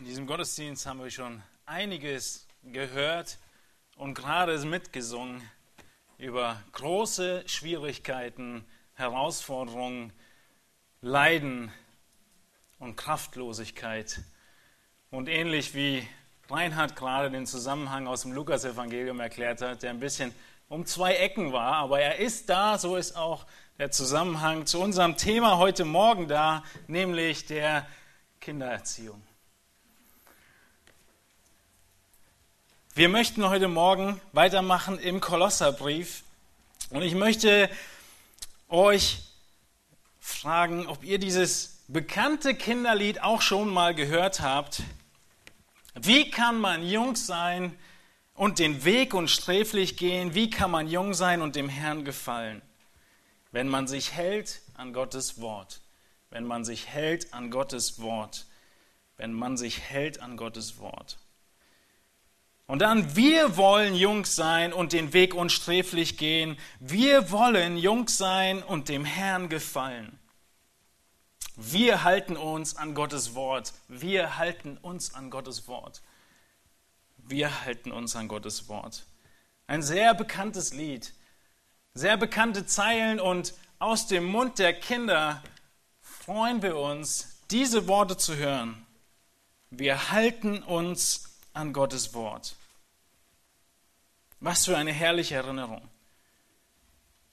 [0.00, 3.36] In diesem Gottesdienst haben wir schon einiges gehört
[3.96, 5.42] und gerade mitgesungen
[6.18, 8.64] über große Schwierigkeiten,
[8.94, 10.12] Herausforderungen,
[11.00, 11.72] Leiden
[12.78, 14.20] und Kraftlosigkeit.
[15.10, 16.06] Und ähnlich wie
[16.48, 20.32] Reinhard gerade den Zusammenhang aus dem Lukasevangelium erklärt hat, der ein bisschen
[20.68, 23.46] um zwei Ecken war, aber er ist da, so ist auch
[23.78, 27.84] der Zusammenhang zu unserem Thema heute Morgen da, nämlich der
[28.38, 29.27] Kindererziehung.
[32.98, 36.24] Wir möchten heute Morgen weitermachen im Kolosserbrief
[36.90, 37.70] und ich möchte
[38.68, 39.18] euch
[40.18, 44.82] fragen, ob ihr dieses bekannte Kinderlied auch schon mal gehört habt.
[45.94, 47.78] Wie kann man jung sein
[48.34, 50.34] und den Weg und sträflich gehen?
[50.34, 52.62] Wie kann man jung sein und dem Herrn gefallen?
[53.52, 55.82] Wenn man sich hält an Gottes Wort.
[56.30, 58.46] Wenn man sich hält an Gottes Wort.
[59.16, 61.16] Wenn man sich hält an Gottes Wort.
[62.68, 66.58] Und dann, wir wollen jung sein und den Weg unsträflich gehen.
[66.80, 70.18] Wir wollen jung sein und dem Herrn gefallen.
[71.56, 73.72] Wir halten uns an Gottes Wort.
[73.88, 76.02] Wir halten uns an Gottes Wort.
[77.16, 79.06] Wir halten uns an Gottes Wort.
[79.66, 81.14] Ein sehr bekanntes Lied,
[81.94, 85.42] sehr bekannte Zeilen und aus dem Mund der Kinder
[86.02, 88.86] freuen wir uns, diese Worte zu hören.
[89.70, 91.27] Wir halten uns an
[91.72, 92.54] Gottes Wort.
[94.40, 95.82] Was für eine herrliche Erinnerung.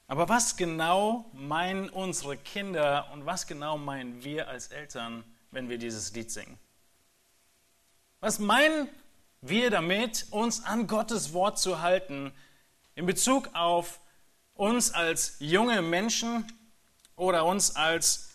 [0.07, 5.77] Aber was genau meinen unsere Kinder und was genau meinen wir als Eltern, wenn wir
[5.77, 6.57] dieses Lied singen?
[8.19, 8.89] Was meinen
[9.41, 12.31] wir damit, uns an Gottes Wort zu halten
[12.95, 13.99] in Bezug auf
[14.55, 16.51] uns als junge Menschen
[17.15, 18.29] oder uns als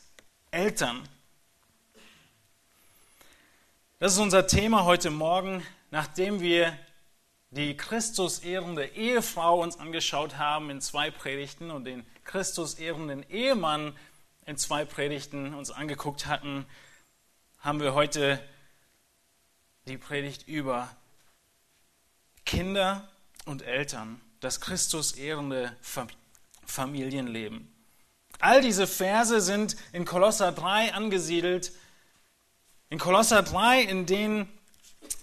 [0.53, 1.09] Eltern?
[3.99, 6.77] Das ist unser Thema heute Morgen, nachdem wir
[7.51, 13.97] die Christus ehrende Ehefrau uns angeschaut haben in zwei Predigten und den Christus ehrenden Ehemann
[14.47, 16.65] in zwei Predigten uns angeguckt hatten,
[17.59, 18.43] haben wir heute
[19.87, 20.89] die Predigt über
[22.45, 23.09] Kinder
[23.45, 25.77] und Eltern, das Christus ehrende
[26.65, 27.73] Familienleben.
[28.39, 31.73] All diese Verse sind in Kolosser 3 angesiedelt.
[32.89, 34.49] In Kolosser 3, in denen,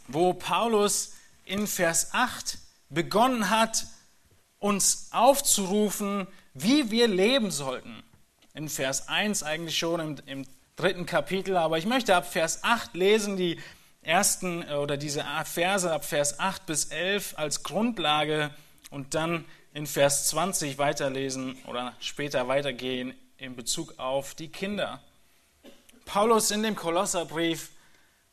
[0.07, 1.13] wo Paulus
[1.45, 2.57] in Vers 8
[2.89, 3.87] begonnen hat,
[4.59, 8.03] uns aufzurufen, wie wir leben sollten.
[8.53, 12.95] In Vers 1 eigentlich schon im, im dritten Kapitel, aber ich möchte ab Vers 8
[12.95, 13.59] lesen, die
[14.01, 18.51] ersten äh, oder diese Verse ab Vers 8 bis 11 als Grundlage
[18.89, 25.01] und dann in Vers 20 weiterlesen oder später weitergehen in Bezug auf die Kinder.
[26.05, 27.69] Paulus in dem Kolosserbrief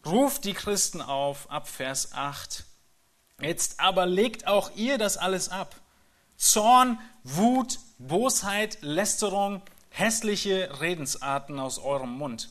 [0.06, 2.64] ruft die Christen auf ab Vers 8
[3.40, 5.74] Jetzt aber legt auch ihr das alles ab.
[6.36, 12.50] Zorn, Wut, Bosheit, Lästerung, hässliche Redensarten aus eurem Mund.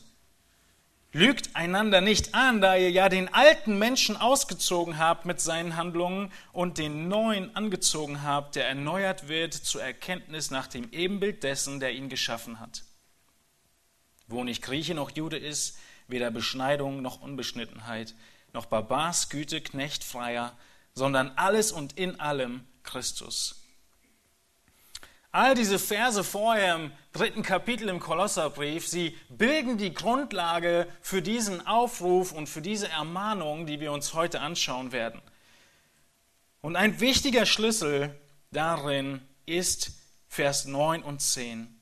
[1.12, 6.32] Lügt einander nicht an, da ihr ja den alten Menschen ausgezogen habt mit seinen Handlungen
[6.52, 11.92] und den neuen angezogen habt, der erneuert wird zur Erkenntnis nach dem Ebenbild dessen, der
[11.92, 12.82] ihn geschaffen hat.
[14.26, 15.78] Wo nicht Grieche noch Jude ist,
[16.08, 18.14] weder Beschneidung noch Unbeschnittenheit,
[18.52, 20.56] noch Barbars, Güte, Knecht, Freier,
[20.94, 23.60] sondern alles und in allem Christus.
[25.32, 31.66] All diese Verse vorher im dritten Kapitel im Kolosserbrief, sie bilden die Grundlage für diesen
[31.66, 35.20] Aufruf und für diese Ermahnung, die wir uns heute anschauen werden.
[36.60, 38.14] Und ein wichtiger Schlüssel
[38.52, 39.90] darin ist
[40.28, 41.73] Vers 9 und 10.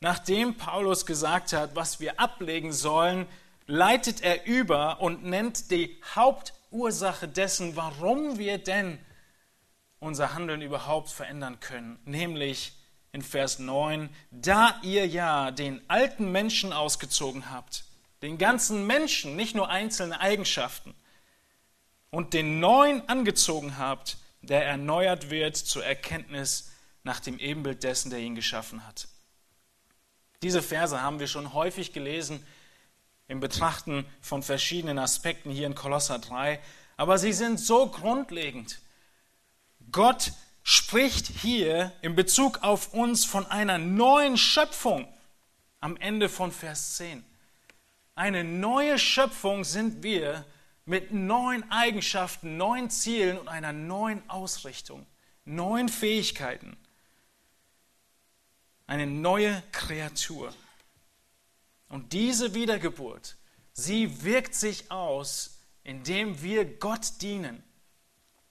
[0.00, 3.26] Nachdem Paulus gesagt hat, was wir ablegen sollen,
[3.66, 8.98] leitet er über und nennt die Haupt Ursache dessen, warum wir denn
[10.00, 11.98] unser Handeln überhaupt verändern können.
[12.04, 12.72] Nämlich
[13.12, 17.84] in Vers 9, da ihr ja den alten Menschen ausgezogen habt,
[18.22, 20.94] den ganzen Menschen, nicht nur einzelne Eigenschaften,
[22.10, 26.70] und den neuen angezogen habt, der erneuert wird zur Erkenntnis
[27.02, 29.08] nach dem Ebenbild dessen, der ihn geschaffen hat.
[30.42, 32.46] Diese Verse haben wir schon häufig gelesen
[33.26, 36.60] im Betrachten von verschiedenen Aspekten hier in Kolosser 3,
[36.96, 38.78] aber sie sind so grundlegend.
[39.90, 40.32] Gott
[40.62, 45.08] spricht hier in Bezug auf uns von einer neuen Schöpfung
[45.80, 47.24] am Ende von Vers 10.
[48.14, 50.44] Eine neue Schöpfung sind wir
[50.84, 55.06] mit neuen Eigenschaften, neuen Zielen und einer neuen Ausrichtung,
[55.44, 56.76] neuen Fähigkeiten.
[58.88, 60.52] Eine neue Kreatur.
[61.88, 63.36] Und diese Wiedergeburt,
[63.72, 65.58] sie wirkt sich aus
[65.88, 67.62] indem wir Gott dienen.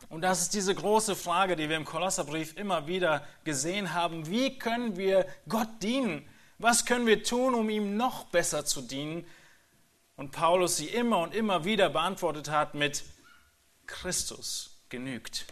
[0.10, 4.25] Und das ist diese große Frage, die wir im Kolosserbrief immer wieder gesehen haben.
[4.25, 6.28] Wie können wir Gott dienen?
[6.57, 9.28] Was können wir tun, um ihm noch besser zu dienen?
[10.16, 13.04] Und Paulus sie immer und immer wieder beantwortet hat mit
[13.86, 15.45] Christus genügt.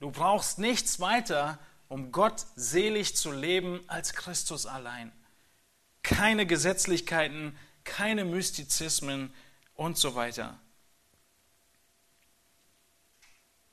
[0.00, 1.58] Du brauchst nichts weiter,
[1.88, 5.12] um Gott selig zu leben, als Christus allein.
[6.02, 9.32] Keine Gesetzlichkeiten, keine Mystizismen
[9.74, 10.58] und so weiter.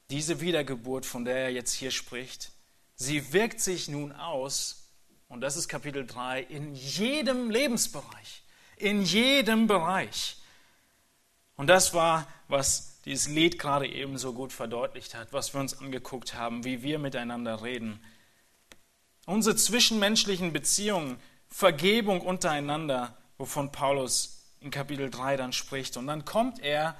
[0.09, 2.51] Diese Wiedergeburt, von der er jetzt hier spricht,
[2.95, 4.83] sie wirkt sich nun aus,
[5.27, 8.43] und das ist Kapitel 3, in jedem Lebensbereich.
[8.77, 10.37] In jedem Bereich.
[11.55, 15.79] Und das war, was dieses Lied gerade eben so gut verdeutlicht hat, was wir uns
[15.79, 17.99] angeguckt haben, wie wir miteinander reden.
[19.25, 21.17] Unsere zwischenmenschlichen Beziehungen,
[21.47, 25.97] Vergebung untereinander, wovon Paulus in Kapitel 3 dann spricht.
[25.97, 26.95] Und dann kommt er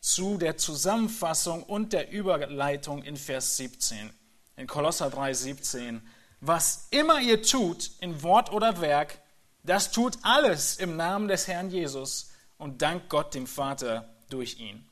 [0.00, 4.10] zu der Zusammenfassung und der Überleitung in Vers 17.
[4.56, 6.02] In Kolosser 3, 17.
[6.40, 9.18] Was immer ihr tut, in Wort oder Werk,
[9.62, 14.84] das tut alles im Namen des Herrn Jesus und dank Gott dem Vater durch ihn.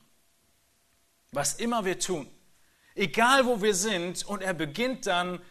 [1.31, 2.29] Was immer wir tun,
[2.95, 5.41] egal wo wir sind, und er beginnt dann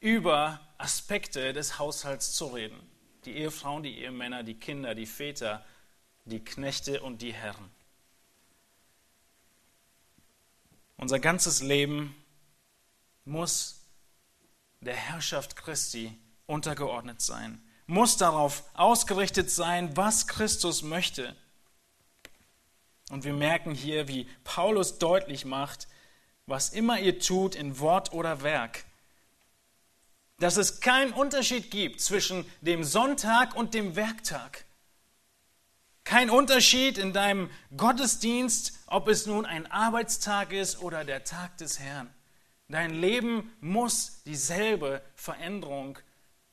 [0.00, 2.80] über Aspekte des Haushalts zu reden.
[3.24, 5.64] Die Ehefrauen, die Ehemänner, die Kinder, die Väter,
[6.24, 7.70] die Knechte und die Herren.
[10.96, 12.14] Unser ganzes Leben
[13.24, 13.86] muss
[14.80, 16.16] der Herrschaft Christi
[16.46, 21.36] untergeordnet sein, muss darauf ausgerichtet sein, was Christus möchte.
[23.10, 25.88] Und wir merken hier, wie Paulus deutlich macht,
[26.46, 28.84] was immer ihr tut in Wort oder Werk,
[30.38, 34.64] dass es keinen Unterschied gibt zwischen dem Sonntag und dem Werktag.
[36.04, 41.78] Kein Unterschied in deinem Gottesdienst, ob es nun ein Arbeitstag ist oder der Tag des
[41.78, 42.12] Herrn.
[42.68, 45.98] Dein Leben muss dieselbe Veränderung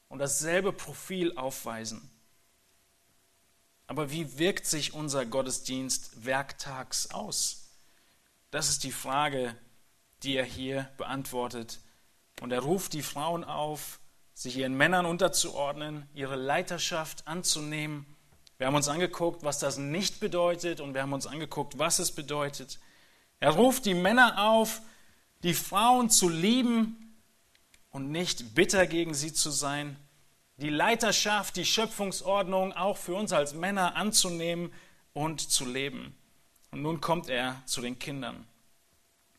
[0.10, 2.12] und dasselbe Profil aufweisen.
[3.88, 7.72] Aber wie wirkt sich unser Gottesdienst werktags aus?
[8.52, 9.56] Das ist die Frage,
[10.24, 11.80] die er hier beantwortet.
[12.42, 14.00] Und er ruft die Frauen auf,
[14.34, 18.06] sich ihren Männern unterzuordnen, ihre Leiterschaft anzunehmen
[18.58, 22.12] wir haben uns angeguckt, was das nicht bedeutet und wir haben uns angeguckt, was es
[22.12, 22.80] bedeutet.
[23.40, 24.82] Er ruft die Männer auf,
[25.44, 27.22] die Frauen zu lieben
[27.92, 29.96] und nicht bitter gegen sie zu sein,
[30.58, 34.74] die Leiterschaft, die Schöpfungsordnung auch für uns als Männer anzunehmen
[35.14, 36.16] und zu leben.
[36.72, 38.46] Und nun kommt er zu den Kindern.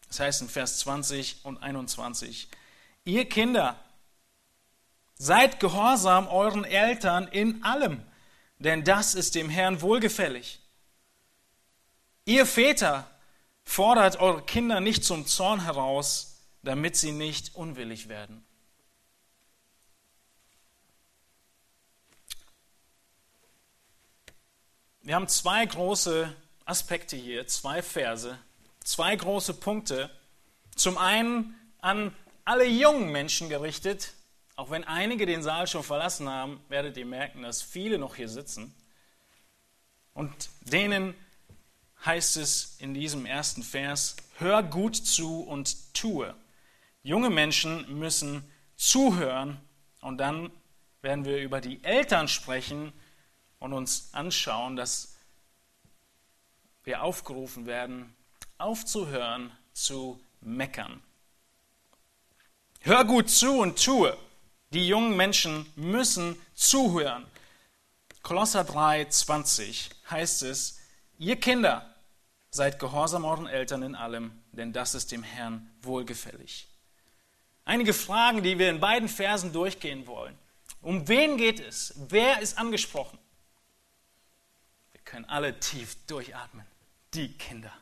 [0.09, 2.49] Das heißt in Vers 20 und 21,
[3.05, 3.79] ihr Kinder,
[5.15, 8.03] seid gehorsam euren Eltern in allem
[8.59, 10.61] denn das ist dem Herrn wohlgefällig.
[12.25, 13.09] Ihr Väter
[13.65, 18.45] fordert eure Kinder nicht zum Zorn heraus, damit sie nicht unwillig werden.
[25.09, 26.31] Wir haben zwei große
[26.67, 28.39] Aspekte hier, zwei Verse,
[28.85, 30.11] zwei große Punkte.
[30.77, 32.15] Zum einen an
[32.45, 34.13] alle jungen Menschen gerichtet,
[34.55, 38.29] auch wenn einige den Saal schon verlassen haben, werdet ihr merken, dass viele noch hier
[38.29, 38.75] sitzen.
[40.13, 41.15] Und denen
[42.05, 46.35] heißt es in diesem ersten Vers, hör gut zu und tue.
[47.03, 48.45] Junge Menschen müssen
[48.77, 49.59] zuhören
[50.03, 50.51] und dann
[51.01, 52.93] werden wir über die Eltern sprechen
[53.59, 55.17] und uns anschauen, dass
[56.85, 58.15] wir aufgerufen werden,
[58.57, 61.03] aufzuhören zu meckern.
[62.81, 64.17] Hör gut zu und tue.
[64.71, 67.27] Die jungen Menschen müssen zuhören.
[68.23, 70.79] Kolosser 3, 20 heißt es,
[71.19, 71.95] ihr Kinder,
[72.51, 76.67] seid gehorsam euren Eltern in allem, denn das ist dem Herrn wohlgefällig.
[77.65, 80.37] Einige Fragen, die wir in beiden Versen durchgehen wollen.
[80.81, 81.95] Um wen geht es?
[82.09, 83.19] Wer ist angesprochen?
[85.11, 86.67] Können alle tief durchatmen.
[87.15, 87.73] Die Kinder.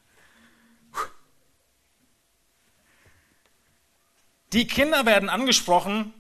[4.52, 6.12] Die Kinder werden angesprochen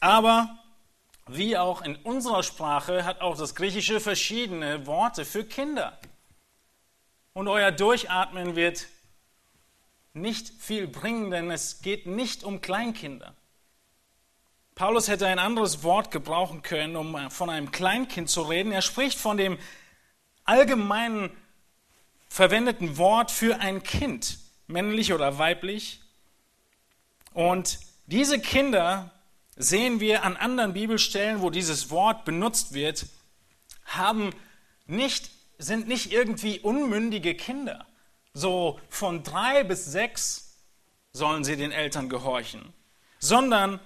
[0.00, 0.58] aber
[1.26, 5.98] wie auch in unserer Sprache hat auch das Griechische verschiedene Worte für Kinder.
[7.32, 8.86] Und euer Durchatmen wird
[10.14, 13.34] nicht viel bringen, denn es geht nicht um Kleinkinder.
[14.74, 18.72] Paulus hätte ein anderes Wort gebrauchen können, um von einem Kleinkind zu reden.
[18.72, 19.58] Er spricht von dem
[20.48, 21.30] allgemeinen
[22.28, 26.00] verwendeten Wort für ein Kind, männlich oder weiblich.
[27.34, 29.10] Und diese Kinder
[29.56, 33.06] sehen wir an anderen Bibelstellen, wo dieses Wort benutzt wird,
[33.84, 34.30] haben
[34.86, 37.86] nicht, sind nicht irgendwie unmündige Kinder,
[38.32, 40.56] so von drei bis sechs
[41.12, 42.72] sollen sie den Eltern gehorchen,
[43.18, 43.80] sondern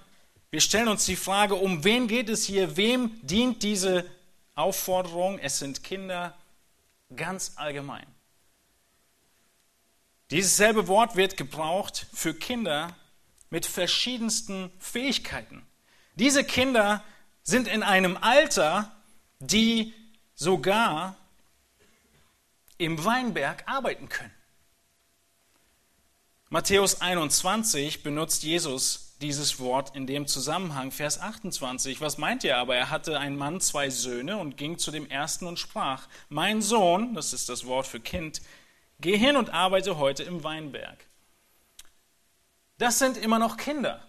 [0.50, 4.04] wir stellen uns die Frage, um wen geht es hier, wem dient diese
[4.54, 5.38] Aufforderung?
[5.38, 6.36] Es sind Kinder
[7.16, 8.06] ganz allgemein.
[10.30, 12.96] Dieses selbe Wort wird gebraucht für Kinder
[13.50, 15.66] mit verschiedensten Fähigkeiten.
[16.14, 17.04] Diese Kinder
[17.42, 18.90] sind in einem Alter,
[19.40, 19.92] die
[20.34, 21.16] sogar
[22.78, 24.34] im Weinberg arbeiten können.
[26.48, 32.00] Matthäus 21 benutzt Jesus dieses Wort in dem Zusammenhang, Vers 28.
[32.00, 32.76] Was meint er aber?
[32.76, 37.14] Er hatte ein Mann zwei Söhne und ging zu dem ersten und sprach, mein Sohn,
[37.14, 38.42] das ist das Wort für Kind,
[39.00, 41.06] geh hin und arbeite heute im Weinberg.
[42.78, 44.02] Das sind immer noch Kinder.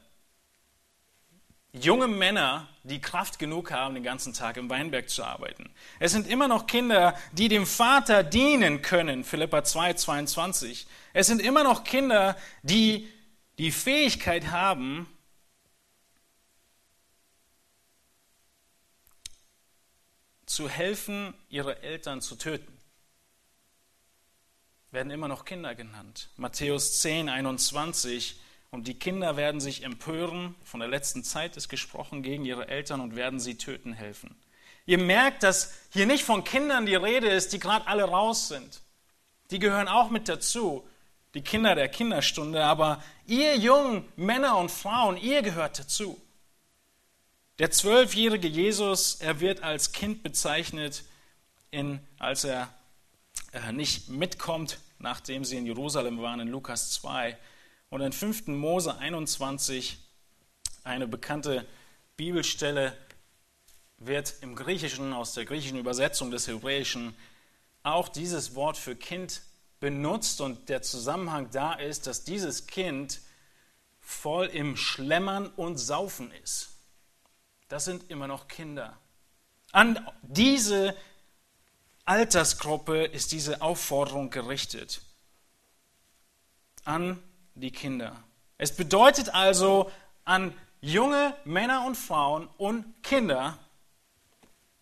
[1.74, 5.72] Junge Männer, die Kraft genug haben, den ganzen Tag im Weinberg zu arbeiten.
[6.00, 10.86] Es sind immer noch Kinder, die dem Vater dienen können, Philippa 2, 22.
[11.14, 13.08] Es sind immer noch Kinder, die
[13.58, 15.08] die Fähigkeit haben,
[20.46, 22.78] zu helfen, ihre Eltern zu töten.
[24.92, 26.30] Werden immer noch Kinder genannt.
[26.38, 28.40] Matthäus 10, 21.
[28.70, 33.02] Und die Kinder werden sich empören, von der letzten Zeit ist gesprochen, gegen ihre Eltern
[33.02, 34.36] und werden sie töten helfen.
[34.86, 38.82] Ihr merkt, dass hier nicht von Kindern die Rede ist, die gerade alle raus sind.
[39.52, 40.88] Die gehören auch mit dazu
[41.34, 46.22] die Kinder der Kinderstunde, aber ihr jungen Männer und Frauen, ihr gehört dazu.
[47.60, 51.04] Der zwölfjährige Jesus, er wird als Kind bezeichnet,
[51.72, 52.70] in, als er
[53.52, 57.38] äh, nicht mitkommt, nachdem sie in Jerusalem waren, in Lukas 2.
[57.90, 58.48] Und in 5.
[58.48, 59.98] Mose 21,
[60.84, 61.66] eine bekannte
[62.16, 62.98] Bibelstelle,
[63.98, 67.16] wird im Griechischen, aus der griechischen Übersetzung des Hebräischen,
[67.84, 69.42] auch dieses Wort für Kind
[69.84, 73.20] benutzt und der Zusammenhang da ist, dass dieses Kind
[74.00, 76.70] voll im Schlemmern und Saufen ist.
[77.68, 78.98] Das sind immer noch Kinder.
[79.74, 80.96] An diese
[82.06, 85.02] Altersgruppe ist diese Aufforderung gerichtet.
[86.86, 87.22] An
[87.54, 88.24] die Kinder.
[88.58, 89.92] Es bedeutet also
[90.24, 93.60] an junge Männer und Frauen und Kinder,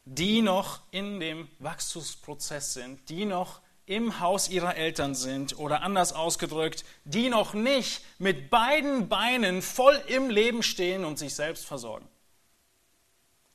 [0.06, 6.14] die noch in dem Wachstumsprozess sind, die noch im Haus ihrer Eltern sind oder anders
[6.14, 12.08] ausgedrückt, die noch nicht mit beiden Beinen voll im Leben stehen und sich selbst versorgen.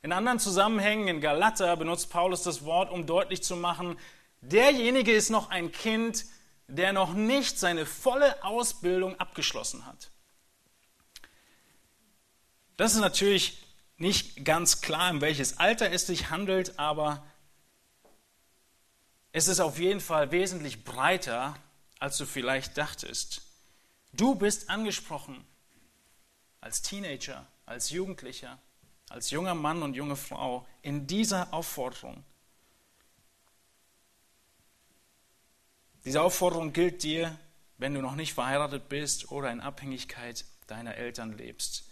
[0.03, 3.97] In anderen Zusammenhängen in Galater benutzt Paulus das Wort, um deutlich zu machen,
[4.41, 6.25] derjenige ist noch ein Kind,
[6.67, 10.11] der noch nicht seine volle Ausbildung abgeschlossen hat.
[12.77, 13.63] Das ist natürlich
[13.97, 17.25] nicht ganz klar, in welches Alter es sich handelt, aber
[19.37, 21.55] es ist auf jeden Fall wesentlich breiter,
[21.99, 23.43] als du vielleicht dachtest.
[24.11, 25.45] Du bist angesprochen
[26.59, 28.57] als Teenager, als Jugendlicher,
[29.09, 32.23] als junger Mann und junge Frau in dieser Aufforderung.
[36.03, 37.37] Diese Aufforderung gilt dir,
[37.77, 41.86] wenn du noch nicht verheiratet bist oder in Abhängigkeit deiner Eltern lebst.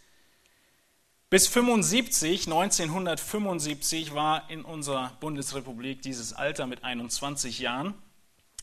[1.35, 7.93] Bis 75, 1975 war in unserer Bundesrepublik dieses Alter mit 21 Jahren,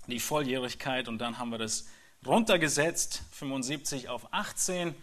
[0.06, 1.86] die Volljährigkeit, und dann haben wir das
[2.24, 4.94] runtergesetzt, 75 auf 18.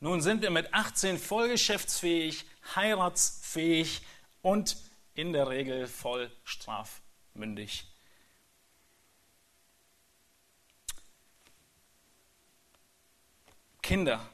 [0.00, 4.02] Nun sind wir mit 18 voll geschäftsfähig, heiratsfähig
[4.42, 4.76] und
[5.14, 7.86] in der Regel voll strafmündig.
[13.82, 14.28] Kinder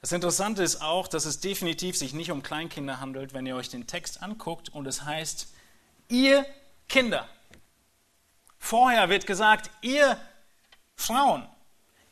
[0.00, 3.68] das Interessante ist auch, dass es definitiv sich nicht um Kleinkinder handelt, wenn ihr euch
[3.68, 5.52] den Text anguckt und es heißt,
[6.08, 6.46] ihr
[6.88, 7.28] Kinder.
[8.58, 10.18] Vorher wird gesagt, ihr
[10.94, 11.46] Frauen,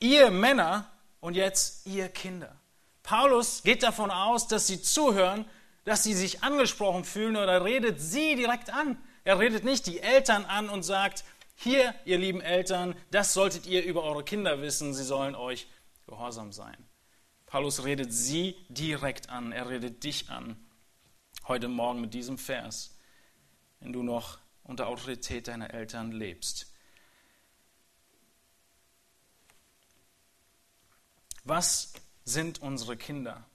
[0.00, 0.90] ihr Männer
[1.20, 2.54] und jetzt ihr Kinder.
[3.02, 5.46] Paulus geht davon aus, dass sie zuhören,
[5.84, 8.98] dass sie sich angesprochen fühlen oder redet sie direkt an.
[9.24, 13.84] Er redet nicht die Eltern an und sagt, hier, ihr lieben Eltern, das solltet ihr
[13.84, 15.66] über eure Kinder wissen, sie sollen euch
[16.06, 16.87] gehorsam sein.
[17.48, 20.56] Paulus redet sie direkt an, er redet dich an,
[21.46, 22.94] heute Morgen mit diesem Vers,
[23.80, 26.70] wenn du noch unter Autorität deiner Eltern lebst.
[31.44, 31.94] Was
[32.26, 33.46] sind unsere Kinder?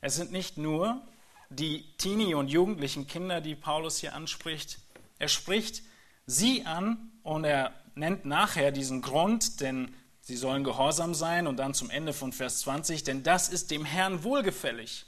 [0.00, 1.00] Es sind nicht nur
[1.48, 4.80] die Teenie- und jugendlichen Kinder, die Paulus hier anspricht.
[5.20, 5.84] Er spricht
[6.26, 11.74] sie an und er nennt nachher diesen Grund, denn Sie sollen gehorsam sein und dann
[11.74, 15.04] zum Ende von Vers 20, denn das ist dem Herrn wohlgefällig.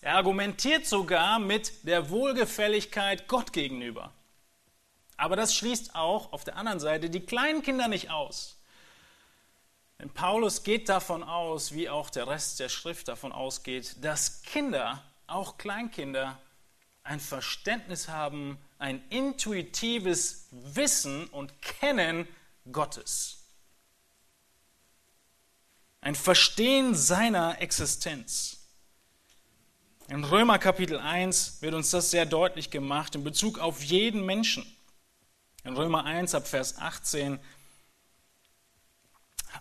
[0.00, 4.12] Er argumentiert sogar mit der Wohlgefälligkeit Gott gegenüber.
[5.16, 8.58] Aber das schließt auch auf der anderen Seite die kleinen Kinder nicht aus.
[10.00, 15.00] Denn Paulus geht davon aus, wie auch der Rest der Schrift davon ausgeht, dass Kinder,
[15.28, 16.40] auch Kleinkinder,
[17.04, 22.26] ein Verständnis haben, ein intuitives Wissen und Kennen
[22.72, 23.43] Gottes.
[26.04, 28.58] Ein Verstehen seiner Existenz.
[30.08, 34.66] In Römer Kapitel 1 wird uns das sehr deutlich gemacht in Bezug auf jeden Menschen.
[35.64, 37.40] In Römer 1 ab Vers 18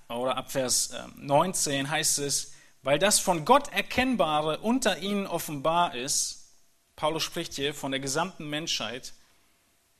[0.10, 5.96] oder ab Vers 19 ähm, heißt es, weil das von Gott Erkennbare unter ihnen offenbar
[5.96, 6.58] ist,
[6.98, 9.14] Paulus spricht hier von der gesamten Menschheit,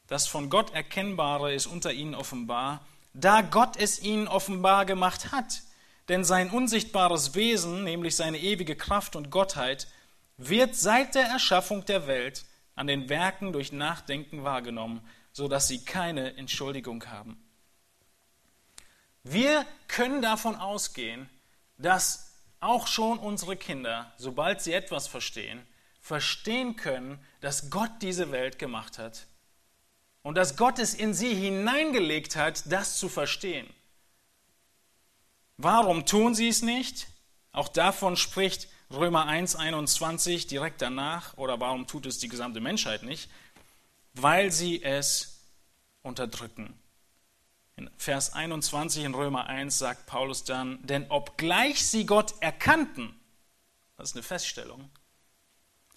[0.08, 5.62] das von Gott Erkennbare ist unter ihnen offenbar, da Gott es ihnen offenbar gemacht hat.
[6.10, 9.88] Denn sein unsichtbares Wesen, nämlich seine ewige Kraft und Gottheit,
[10.38, 12.46] wird seit der Erschaffung der Welt
[12.76, 17.38] an den Werken durch Nachdenken wahrgenommen, so dass sie keine Entschuldigung haben.
[19.24, 21.30] Wir können davon ausgehen,
[21.78, 25.66] dass auch schon unsere Kinder, sobald sie etwas verstehen,
[26.02, 29.28] verstehen können, dass Gott diese Welt gemacht hat
[30.22, 33.68] und dass Gott es in sie hineingelegt hat, das zu verstehen.
[35.58, 37.08] Warum tun sie es nicht?
[37.52, 41.38] Auch davon spricht Römer 1, 21 direkt danach.
[41.38, 43.30] Oder warum tut es die gesamte Menschheit nicht?
[44.14, 45.48] Weil sie es
[46.02, 46.78] unterdrücken.
[47.76, 53.20] In Vers 21 in Römer 1 sagt Paulus dann, denn obgleich sie Gott erkannten,
[53.98, 54.90] das ist eine Feststellung,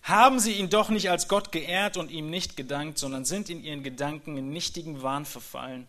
[0.03, 3.63] haben sie ihn doch nicht als Gott geehrt und ihm nicht gedankt, sondern sind in
[3.63, 5.87] ihren Gedanken in nichtigen Wahn verfallen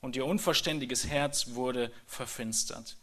[0.00, 2.96] und ihr unverständiges Herz wurde verfinstert.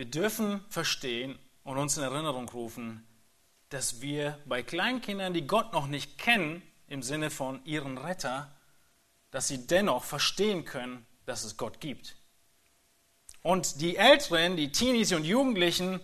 [0.00, 3.06] Wir dürfen verstehen und uns in Erinnerung rufen,
[3.68, 8.50] dass wir bei Kleinkindern, die Gott noch nicht kennen, im Sinne von ihren Retter,
[9.30, 12.16] dass sie dennoch verstehen können, dass es Gott gibt.
[13.42, 16.00] Und die Älteren, die Teenies und Jugendlichen,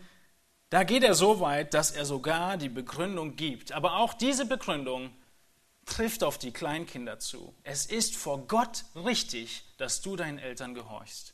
[0.68, 3.72] da geht er so weit, dass er sogar die Begründung gibt.
[3.72, 5.10] Aber auch diese Begründung
[5.86, 7.54] trifft auf die Kleinkinder zu.
[7.62, 11.32] Es ist vor Gott richtig, dass du deinen Eltern gehorchst.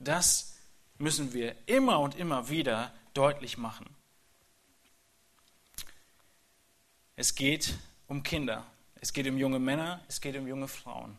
[0.00, 0.57] Das
[0.98, 3.88] müssen wir immer und immer wieder deutlich machen.
[7.16, 7.74] Es geht
[8.06, 8.64] um Kinder,
[9.00, 11.18] es geht um junge Männer, es geht um junge Frauen.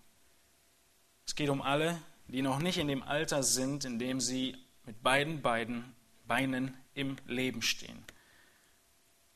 [1.26, 5.02] Es geht um alle, die noch nicht in dem Alter sind, in dem sie mit
[5.04, 8.04] beiden, beiden Beinen im Leben stehen.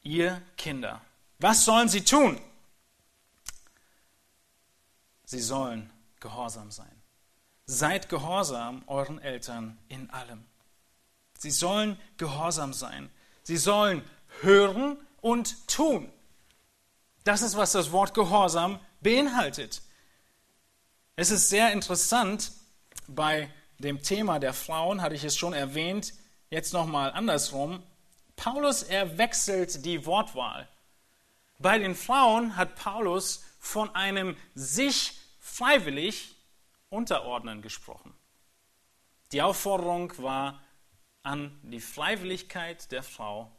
[0.04, 1.02] Ihr Kinder,
[1.40, 2.40] was sollen sie tun?
[5.26, 7.03] Sie sollen gehorsam sein.
[7.66, 10.44] Seid gehorsam euren Eltern in allem.
[11.38, 13.10] Sie sollen gehorsam sein.
[13.44, 14.04] Sie sollen
[14.42, 16.12] hören und tun.
[17.24, 19.82] Das ist, was das Wort Gehorsam beinhaltet.
[21.16, 22.52] Es ist sehr interessant,
[23.08, 23.50] bei
[23.80, 26.14] dem Thema der Frauen hatte ich es schon erwähnt,
[26.50, 27.84] jetzt nochmal andersrum.
[28.36, 30.68] Paulus, er wechselt die Wortwahl.
[31.60, 36.36] Bei den Frauen hat Paulus von einem sich freiwillig
[36.94, 38.14] unterordnen gesprochen.
[39.32, 40.64] Die Aufforderung war
[41.24, 43.52] an die Freiwilligkeit der Frau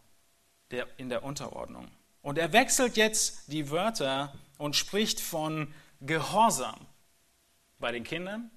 [0.70, 1.90] der, in der Unterordnung.
[2.22, 6.86] Und er wechselt jetzt die Wörter und spricht von Gehorsam
[7.78, 8.50] bei den Kindern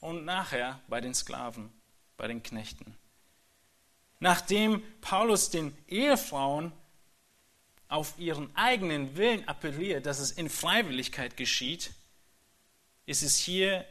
[0.00, 1.70] und nachher bei den Sklaven,
[2.16, 2.96] bei den Knechten.
[4.18, 6.72] Nachdem Paulus den Ehefrauen
[7.88, 11.92] auf ihren eigenen Willen appelliert, dass es in Freiwilligkeit geschieht,
[13.04, 13.84] ist es hier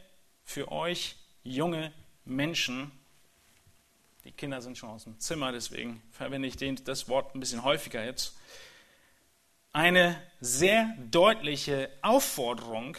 [0.44, 1.92] für euch junge
[2.24, 2.92] Menschen,
[4.24, 8.04] die Kinder sind schon aus dem Zimmer, deswegen verwende ich das Wort ein bisschen häufiger
[8.04, 8.36] jetzt,
[9.72, 12.96] eine sehr deutliche Aufforderung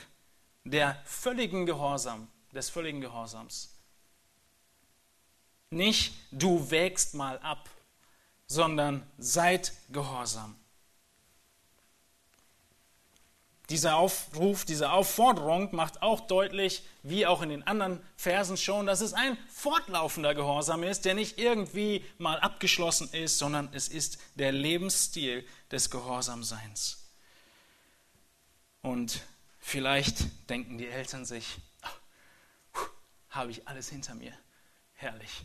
[0.63, 3.69] der völligen Gehorsam, des völligen Gehorsams.
[5.69, 7.69] Nicht du wägst mal ab,
[8.47, 10.55] sondern seid gehorsam.
[13.69, 18.99] Dieser Aufruf, diese Aufforderung macht auch deutlich, wie auch in den anderen Versen schon, dass
[18.99, 24.51] es ein fortlaufender Gehorsam ist, der nicht irgendwie mal abgeschlossen ist, sondern es ist der
[24.51, 27.09] Lebensstil des Gehorsamseins.
[28.81, 29.21] Und
[29.59, 31.57] vielleicht denken die Eltern sich,
[33.29, 34.33] habe ich alles hinter mir.
[34.93, 35.41] Herrlich.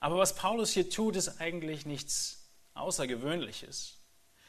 [0.00, 3.98] Aber was Paulus hier tut, ist eigentlich nichts Außergewöhnliches.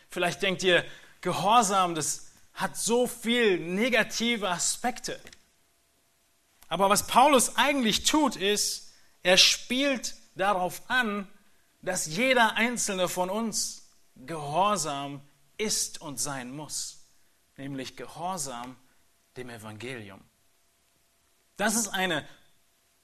[0.10, 0.84] Vielleicht denkt ihr,
[1.22, 5.20] Gehorsam, das hat so viel negative Aspekte.
[6.68, 11.28] Aber was Paulus eigentlich tut, ist, er spielt darauf an,
[11.82, 15.22] dass jeder einzelne von uns gehorsam
[15.58, 16.98] ist und sein muss.
[17.58, 18.76] nämlich Gehorsam
[19.38, 20.20] dem Evangelium.
[21.58, 22.28] Das ist eine,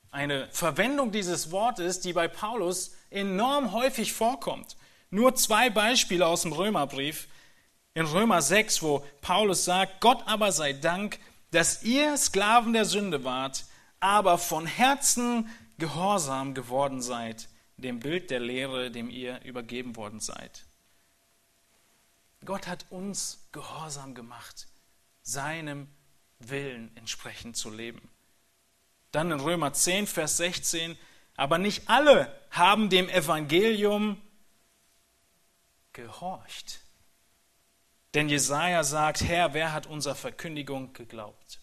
[0.09, 4.75] eine Verwendung dieses Wortes, die bei Paulus enorm häufig vorkommt.
[5.09, 7.27] Nur zwei Beispiele aus dem Römerbrief.
[7.97, 11.17] In Römer 6, wo Paulus sagt, Gott aber sei Dank,
[11.49, 13.65] dass ihr Sklaven der Sünde wart,
[13.99, 20.67] aber von Herzen gehorsam geworden seid, dem Bild der Lehre, dem ihr übergeben worden seid.
[22.45, 24.67] Gott hat uns gehorsam gemacht,
[25.23, 25.87] seinem
[26.37, 28.11] Willen entsprechend zu leben.
[29.09, 30.99] Dann in Römer 10, Vers 16,
[31.35, 34.21] aber nicht alle haben dem Evangelium
[35.93, 36.81] gehorcht.
[38.17, 41.59] Denn Jesaja sagt: Herr, wer hat unserer Verkündigung geglaubt?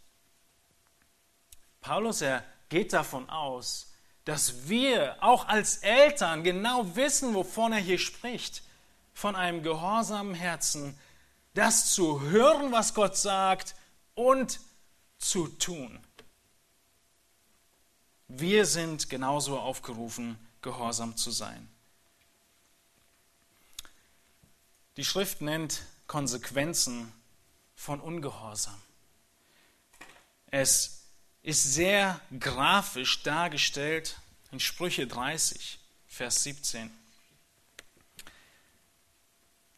[1.81, 3.93] Paulus, er geht davon aus,
[4.25, 8.63] dass wir auch als Eltern genau wissen, wovon er hier spricht.
[9.15, 10.97] Von einem gehorsamen Herzen,
[11.55, 13.75] das zu hören, was Gott sagt
[14.15, 14.61] und
[15.19, 15.99] zu tun.
[18.29, 21.69] Wir sind genauso aufgerufen, gehorsam zu sein.
[24.97, 27.13] Die Schrift nennt Konsequenzen
[27.75, 28.81] von Ungehorsam.
[30.47, 31.09] Es
[31.43, 34.19] ist sehr grafisch dargestellt
[34.51, 36.91] in Sprüche 30, Vers 17.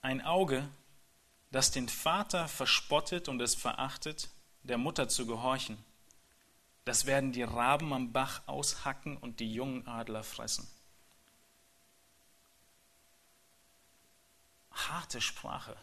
[0.03, 0.69] Ein Auge,
[1.51, 4.29] das den Vater verspottet und es verachtet,
[4.63, 5.83] der Mutter zu gehorchen,
[6.85, 10.69] das werden die Raben am Bach aushacken und die jungen Adler fressen.
[14.71, 15.77] Harte Sprache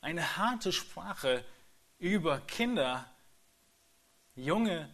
[0.00, 1.44] eine harte Sprache
[1.98, 3.10] über Kinder,
[4.34, 4.88] junge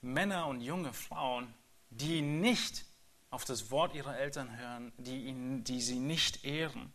[0.00, 1.52] Männer und junge Frauen,
[1.90, 2.84] die nicht
[3.30, 6.92] auf das Wort ihrer Eltern hören, die, ihnen, die sie nicht ehren.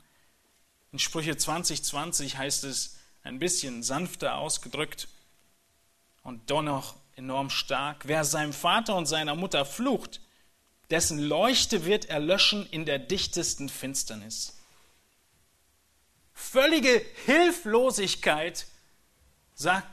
[0.91, 5.07] In Sprüche 2020 heißt es ein bisschen sanfter ausgedrückt
[6.23, 8.07] und dennoch enorm stark.
[8.07, 10.21] Wer seinem Vater und seiner Mutter flucht,
[10.89, 14.60] dessen Leuchte wird erlöschen in der dichtesten Finsternis
[16.33, 18.67] völlige Hilflosigkeit
[19.53, 19.87] sagt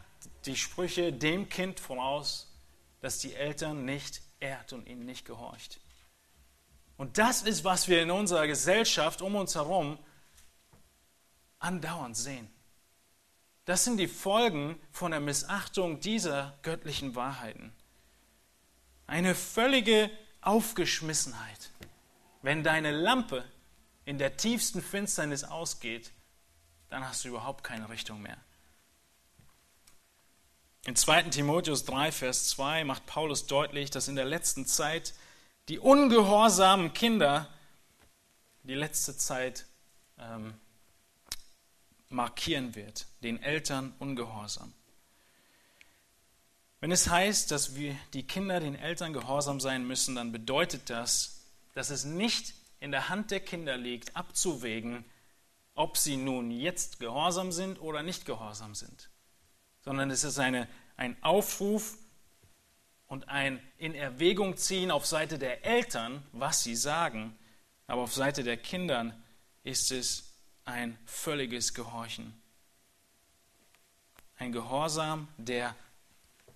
[0.47, 2.53] die Sprüche dem Kind voraus,
[3.01, 5.81] dass die Eltern nicht ehrt und ihnen nicht gehorcht.
[6.97, 9.99] Und das ist, was wir in unserer Gesellschaft um uns herum
[11.59, 12.51] andauernd sehen.
[13.65, 17.73] Das sind die Folgen von der Missachtung dieser göttlichen Wahrheiten.
[19.07, 21.71] Eine völlige Aufgeschmissenheit.
[22.43, 23.45] Wenn deine Lampe
[24.05, 26.13] in der tiefsten Finsternis ausgeht,
[26.91, 28.39] dann hast du überhaupt keine Richtung mehr.
[30.87, 35.15] In 2 Timotheus 3, Vers 2 macht Paulus deutlich, dass in der letzten Zeit
[35.69, 37.49] die ungehorsamen Kinder
[38.63, 39.67] die letzte Zeit
[40.19, 40.55] ähm,
[42.09, 44.73] markieren wird, den Eltern ungehorsam.
[46.81, 51.41] Wenn es heißt, dass wir die Kinder den Eltern gehorsam sein müssen, dann bedeutet das,
[51.75, 55.05] dass es nicht in der Hand der Kinder liegt, abzuwägen,
[55.79, 59.11] ob sie nun jetzt gehorsam sind oder nicht gehorsam sind,
[59.81, 61.97] sondern es ist eine, ein Aufruf
[63.07, 67.39] und ein in Erwägung ziehen auf Seite der Eltern, was sie sagen,
[67.87, 69.15] aber auf Seite der Kinder
[69.63, 72.35] ist es ein völliges Gehorchen.
[74.35, 75.77] Ein Gehorsam, der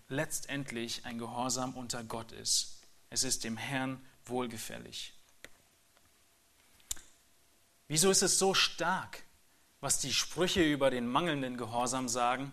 [0.09, 2.83] letztendlich ein Gehorsam unter Gott ist.
[3.09, 5.15] Es ist dem Herrn wohlgefällig.
[7.93, 9.23] Wieso ist es so stark,
[9.83, 12.51] was die Sprüche über den mangelnden Gehorsam sagen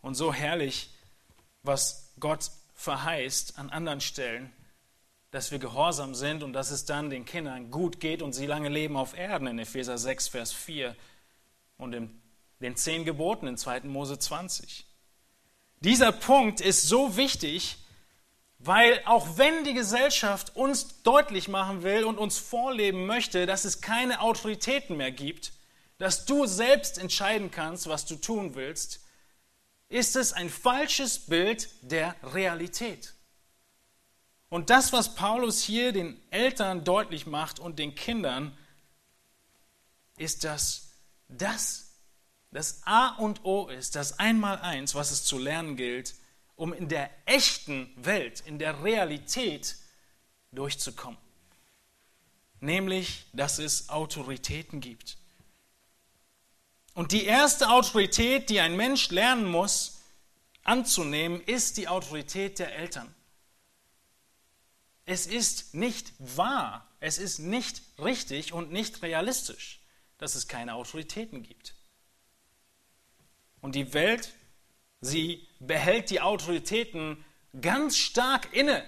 [0.00, 0.88] und so herrlich,
[1.62, 4.50] was Gott verheißt an anderen Stellen,
[5.30, 8.70] dass wir gehorsam sind und dass es dann den Kindern gut geht und sie lange
[8.70, 10.96] leben auf Erden in Epheser 6, Vers 4
[11.76, 12.22] und in
[12.62, 13.80] den zehn Geboten in 2.
[13.80, 14.86] Mose 20.
[15.80, 17.76] Dieser Punkt ist so wichtig,
[18.58, 23.80] weil auch wenn die Gesellschaft uns deutlich machen will und uns vorleben möchte, dass es
[23.80, 25.52] keine Autoritäten mehr gibt,
[25.98, 29.00] dass du selbst entscheiden kannst, was du tun willst,
[29.88, 33.14] ist es ein falsches Bild der Realität.
[34.48, 38.56] Und das, was Paulus hier den Eltern deutlich macht und den Kindern,
[40.16, 40.92] ist, dass
[41.28, 41.86] das
[42.52, 46.14] das A und O ist, das Einmaleins, was es zu lernen gilt,
[46.56, 49.76] um in der echten Welt, in der Realität
[50.52, 51.18] durchzukommen.
[52.60, 55.18] Nämlich, dass es Autoritäten gibt.
[56.94, 60.00] Und die erste Autorität, die ein Mensch lernen muss
[60.64, 63.14] anzunehmen, ist die Autorität der Eltern.
[65.04, 69.80] Es ist nicht wahr, es ist nicht richtig und nicht realistisch,
[70.18, 71.74] dass es keine Autoritäten gibt.
[73.60, 74.32] Und die Welt,
[75.06, 77.24] sie behält die Autoritäten
[77.60, 78.84] ganz stark inne,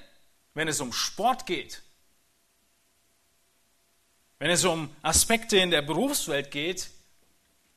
[0.54, 1.82] wenn es um Sport geht.
[4.38, 6.90] Wenn es um Aspekte in der Berufswelt geht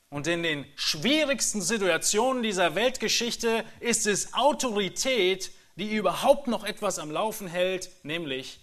[0.10, 7.10] und in den schwierigsten Situationen dieser Weltgeschichte ist es Autorität, die überhaupt noch etwas am
[7.10, 8.60] Laufen hält, nämlich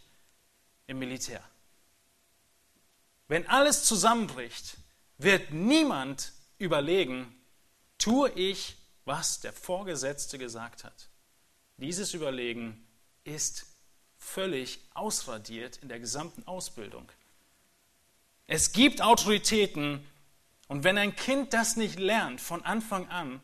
[0.86, 1.42] im Militär.
[3.26, 4.76] Wenn alles zusammenbricht,
[5.18, 7.34] wird niemand überlegen,
[7.98, 8.76] tue ich,
[9.08, 11.08] was der Vorgesetzte gesagt hat.
[11.78, 12.86] Dieses Überlegen
[13.24, 13.66] ist
[14.18, 17.10] völlig ausradiert in der gesamten Ausbildung.
[18.46, 20.06] Es gibt Autoritäten
[20.68, 23.40] und wenn ein Kind das nicht lernt von Anfang an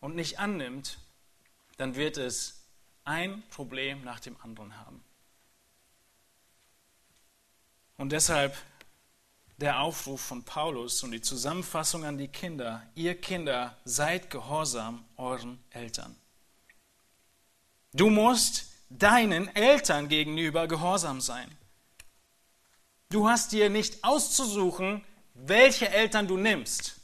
[0.00, 0.98] und nicht annimmt,
[1.76, 2.64] dann wird es
[3.04, 5.04] ein Problem nach dem anderen haben.
[7.98, 8.56] Und deshalb
[9.58, 15.58] der Aufruf von Paulus und die Zusammenfassung an die Kinder, ihr Kinder, seid gehorsam euren
[15.70, 16.14] Eltern.
[17.92, 21.50] Du musst deinen Eltern gegenüber gehorsam sein.
[23.10, 26.96] Du hast dir nicht auszusuchen, welche Eltern du nimmst.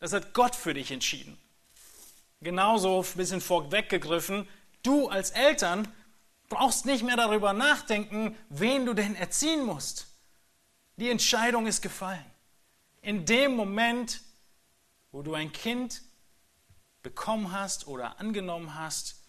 [0.00, 1.36] Das hat Gott für dich entschieden.
[2.40, 4.48] Genauso ein bisschen vorweggegriffen,
[4.82, 5.88] du als Eltern
[6.48, 10.13] brauchst nicht mehr darüber nachdenken, wen du denn erziehen musst.
[10.96, 12.24] Die Entscheidung ist gefallen.
[13.02, 14.22] In dem Moment,
[15.12, 16.02] wo du ein Kind
[17.02, 19.22] bekommen hast oder angenommen hast,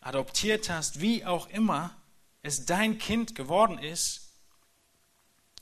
[0.00, 1.96] adoptiert hast, wie auch immer
[2.42, 4.32] es dein Kind geworden ist,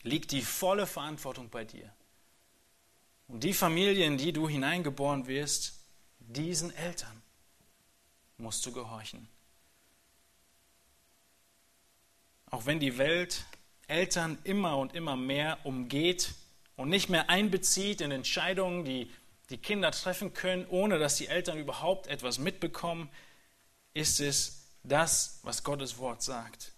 [0.03, 1.93] liegt die volle Verantwortung bei dir.
[3.27, 5.85] Und die Familie, in die du hineingeboren wirst,
[6.19, 7.23] diesen Eltern
[8.39, 9.29] musst du gehorchen.
[12.51, 13.45] Auch wenn die Welt
[13.89, 16.35] Eltern immer und immer mehr umgeht
[16.77, 19.11] und nicht mehr einbezieht in Entscheidungen, die
[19.51, 23.09] die Kinder treffen können, ohne dass die Eltern überhaupt etwas mitbekommen,
[23.95, 26.73] ist es das, was Gottes Wort sagt.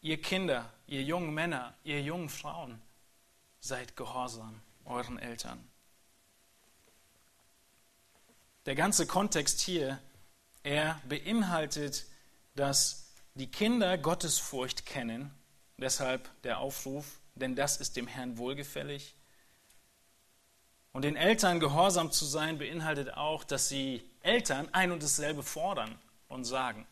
[0.00, 2.80] Ihr Kinder, ihr jungen Männer, ihr jungen Frauen,
[3.58, 5.62] seid gehorsam euren Eltern.
[8.66, 9.98] Der ganze Kontext hier,
[10.62, 12.06] er beinhaltet,
[12.54, 15.34] dass die Kinder Gottesfurcht kennen
[15.80, 19.14] Deshalb der Aufruf, denn das ist dem Herrn wohlgefällig.
[20.92, 25.98] Und den Eltern gehorsam zu sein beinhaltet auch, dass sie Eltern ein und dasselbe fordern
[26.28, 26.86] und sagen.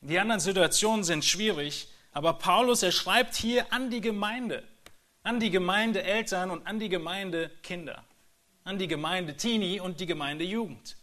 [0.00, 4.62] Die anderen Situationen sind schwierig, aber Paulus, er schreibt hier an die Gemeinde,
[5.22, 8.02] an die Gemeinde Eltern und an die Gemeinde Kinder,
[8.64, 10.96] an die Gemeinde Teenie und die Gemeinde Jugend.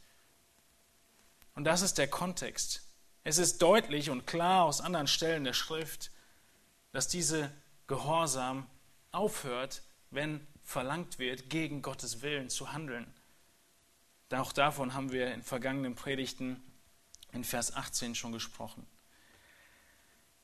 [1.54, 2.82] Und das ist der Kontext.
[3.24, 6.10] Es ist deutlich und klar aus anderen Stellen der Schrift,
[6.92, 7.52] dass diese
[7.88, 8.68] Gehorsam
[9.12, 13.12] aufhört, wenn verlangt wird, gegen Gottes Willen zu handeln.
[14.32, 16.62] Auch davon haben wir in vergangenen Predigten
[17.34, 18.86] in Vers 18 schon gesprochen.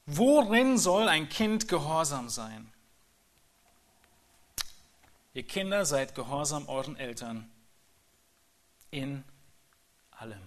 [0.06, 2.72] Worin soll ein Kind gehorsam sein?
[5.34, 7.50] Ihr Kinder seid gehorsam euren Eltern
[8.90, 9.24] in
[10.12, 10.42] allem.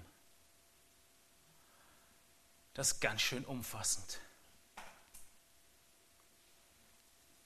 [2.74, 4.18] Das ist ganz schön umfassend.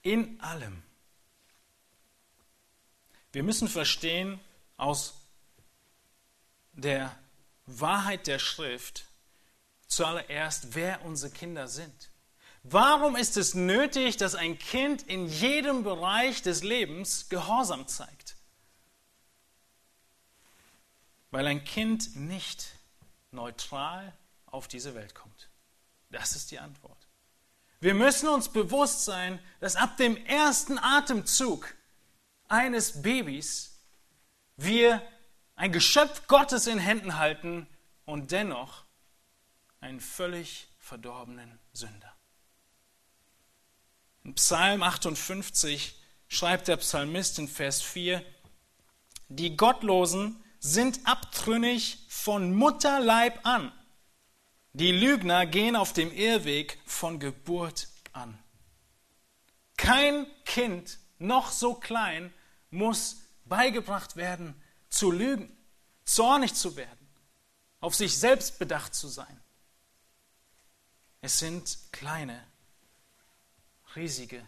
[0.05, 0.83] In allem.
[3.31, 4.39] Wir müssen verstehen
[4.77, 5.15] aus
[6.73, 7.17] der
[7.65, 9.05] Wahrheit der Schrift
[9.87, 12.09] zuallererst, wer unsere Kinder sind.
[12.61, 18.35] Warum ist es nötig, dass ein Kind in jedem Bereich des Lebens Gehorsam zeigt?
[21.31, 22.67] Weil ein Kind nicht
[23.31, 24.13] neutral
[24.45, 25.49] auf diese Welt kommt.
[26.11, 26.94] Das ist die Antwort.
[27.79, 31.75] Wir müssen uns bewusst sein, dass ab dem ersten Atemzug
[32.47, 33.79] eines Babys
[34.57, 35.01] wir
[35.55, 37.67] ein Geschöpf Gottes in Händen halten
[38.05, 38.85] und dennoch
[39.81, 42.15] einen völlig verdorbenen Sünder.
[44.23, 48.25] In Psalm 58 schreibt der Psalmist in Vers 4,
[49.27, 53.71] die Gottlosen sind abtrünnig von Mutterleib an
[54.75, 58.37] die Lügner gehen auf dem Irrweg von Geburt an.
[59.77, 62.33] Kein Kind, noch so klein,
[62.71, 65.55] muss beigebracht werden, zu lügen,
[66.03, 67.07] zornig zu werden,
[67.79, 69.41] auf sich selbst bedacht zu sein.
[71.21, 72.45] Es sind kleine,
[73.95, 74.45] riesige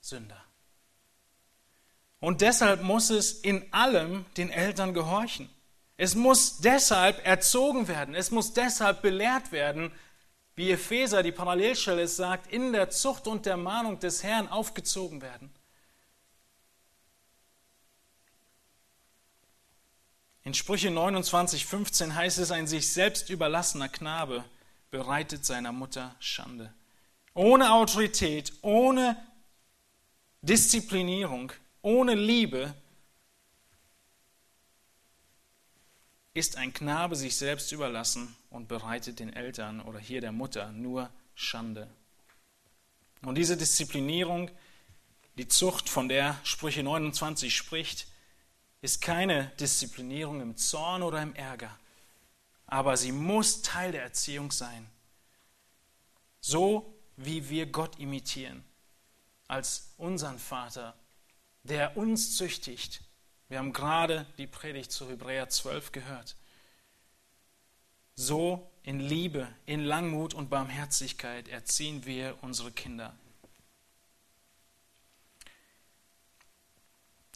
[0.00, 0.42] Sünder.
[2.20, 5.50] Und deshalb muss es in allem den Eltern gehorchen.
[5.96, 9.90] Es muss deshalb erzogen werden, es muss deshalb belehrt werden,
[10.54, 15.50] wie Epheser, die Parallelstelle sagt, in der Zucht und der Mahnung des Herrn aufgezogen werden.
[20.44, 24.44] In Sprüche 29, 15 heißt es, ein sich selbst überlassener Knabe
[24.90, 26.72] bereitet seiner Mutter Schande.
[27.34, 29.16] Ohne Autorität, ohne
[30.42, 32.74] Disziplinierung, ohne Liebe
[36.36, 41.08] ist ein Knabe sich selbst überlassen und bereitet den Eltern oder hier der Mutter nur
[41.34, 41.88] Schande.
[43.22, 44.50] Und diese Disziplinierung,
[45.38, 48.06] die Zucht, von der Sprüche 29 spricht,
[48.82, 51.74] ist keine Disziplinierung im Zorn oder im Ärger,
[52.66, 54.86] aber sie muss Teil der Erziehung sein.
[56.40, 58.62] So wie wir Gott imitieren,
[59.48, 60.94] als unseren Vater,
[61.62, 63.00] der uns züchtigt.
[63.48, 66.36] Wir haben gerade die Predigt zu Hebräer 12 gehört.
[68.16, 73.14] So in Liebe, in Langmut und Barmherzigkeit erziehen wir unsere Kinder.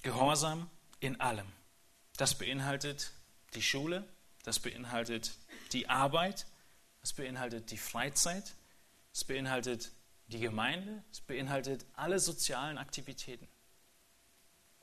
[0.03, 0.68] Gehorsam
[0.99, 1.46] in allem.
[2.16, 3.12] Das beinhaltet
[3.55, 4.09] die Schule,
[4.42, 5.37] das beinhaltet
[5.73, 6.46] die Arbeit,
[7.03, 8.55] das beinhaltet die Freizeit,
[9.12, 9.92] das beinhaltet
[10.29, 13.46] die Gemeinde, es beinhaltet alle sozialen Aktivitäten.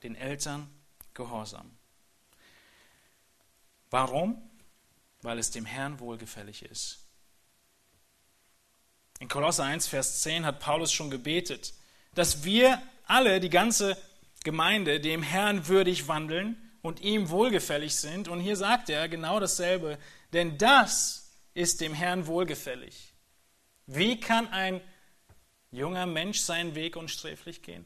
[0.02, 0.70] Den Eltern
[1.18, 1.70] Gehorsam.
[3.90, 4.40] Warum?
[5.20, 7.00] Weil es dem Herrn wohlgefällig ist.
[9.18, 11.74] In Kolosser 1, Vers 10 hat Paulus schon gebetet,
[12.14, 13.96] dass wir alle, die ganze
[14.44, 18.28] Gemeinde dem Herrn würdig wandeln und ihm wohlgefällig sind.
[18.28, 19.98] Und hier sagt er genau dasselbe,
[20.32, 23.12] denn das ist dem Herrn wohlgefällig.
[23.86, 24.80] Wie kann ein
[25.72, 27.84] junger Mensch seinen Weg unsträflich gehen?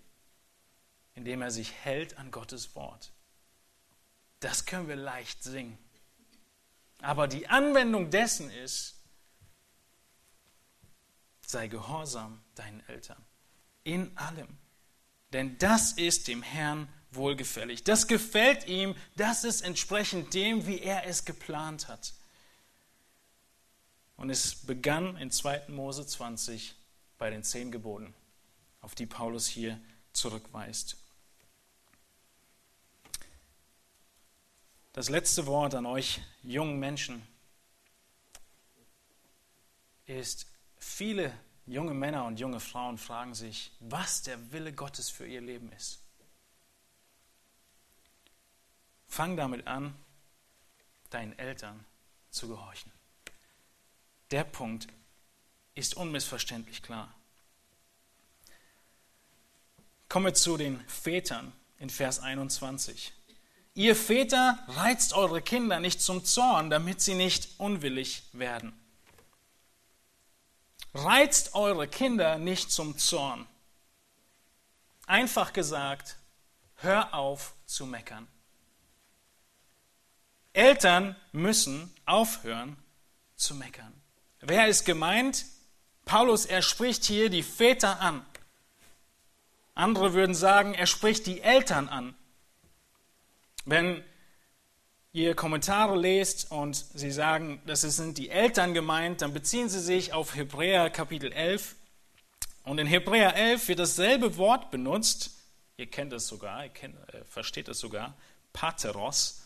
[1.14, 3.12] Indem er sich hält an Gottes Wort.
[4.42, 5.78] Das können wir leicht singen.
[7.00, 8.96] Aber die Anwendung dessen ist,
[11.46, 13.24] sei gehorsam deinen Eltern.
[13.84, 14.58] In allem.
[15.32, 17.84] Denn das ist dem Herrn wohlgefällig.
[17.84, 22.12] Das gefällt ihm, das ist entsprechend dem, wie er es geplant hat.
[24.16, 25.68] Und es begann in 2.
[25.68, 26.74] Mose 20
[27.16, 28.12] bei den zehn Geboten,
[28.80, 29.80] auf die Paulus hier
[30.12, 30.96] zurückweist.
[34.92, 37.26] Das letzte Wort an euch jungen Menschen
[40.04, 41.32] ist, viele
[41.66, 46.00] junge Männer und junge Frauen fragen sich, was der Wille Gottes für ihr Leben ist.
[49.08, 49.94] Fang damit an,
[51.08, 51.84] deinen Eltern
[52.30, 52.92] zu gehorchen.
[54.30, 54.88] Der Punkt
[55.74, 57.14] ist unmissverständlich klar.
[60.10, 63.12] Kommen wir zu den Vätern in Vers 21.
[63.74, 68.78] Ihr Väter reizt eure Kinder nicht zum Zorn, damit sie nicht unwillig werden.
[70.92, 73.46] Reizt eure Kinder nicht zum Zorn.
[75.06, 76.16] Einfach gesagt,
[76.76, 78.28] hör auf zu meckern.
[80.52, 82.76] Eltern müssen aufhören
[83.36, 83.92] zu meckern.
[84.40, 85.46] Wer ist gemeint?
[86.04, 88.24] Paulus, er spricht hier die Väter an.
[89.74, 92.14] Andere würden sagen, er spricht die Eltern an.
[93.64, 94.02] Wenn
[95.12, 100.12] ihr Kommentare lest und sie sagen, das sind die Eltern gemeint, dann beziehen sie sich
[100.12, 101.76] auf Hebräer Kapitel 11.
[102.64, 105.32] Und in Hebräer 11 wird dasselbe Wort benutzt,
[105.76, 108.16] ihr kennt es sogar, ihr kennt, äh, versteht es sogar,
[108.52, 109.42] Pateros.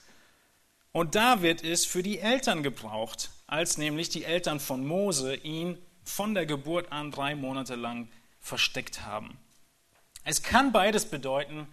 [0.92, 5.79] Und da wird es für die Eltern gebraucht, als nämlich die Eltern von Mose ihn
[6.05, 8.09] von der Geburt an drei Monate lang
[8.40, 9.37] versteckt haben.
[10.24, 11.68] Es kann beides bedeuten,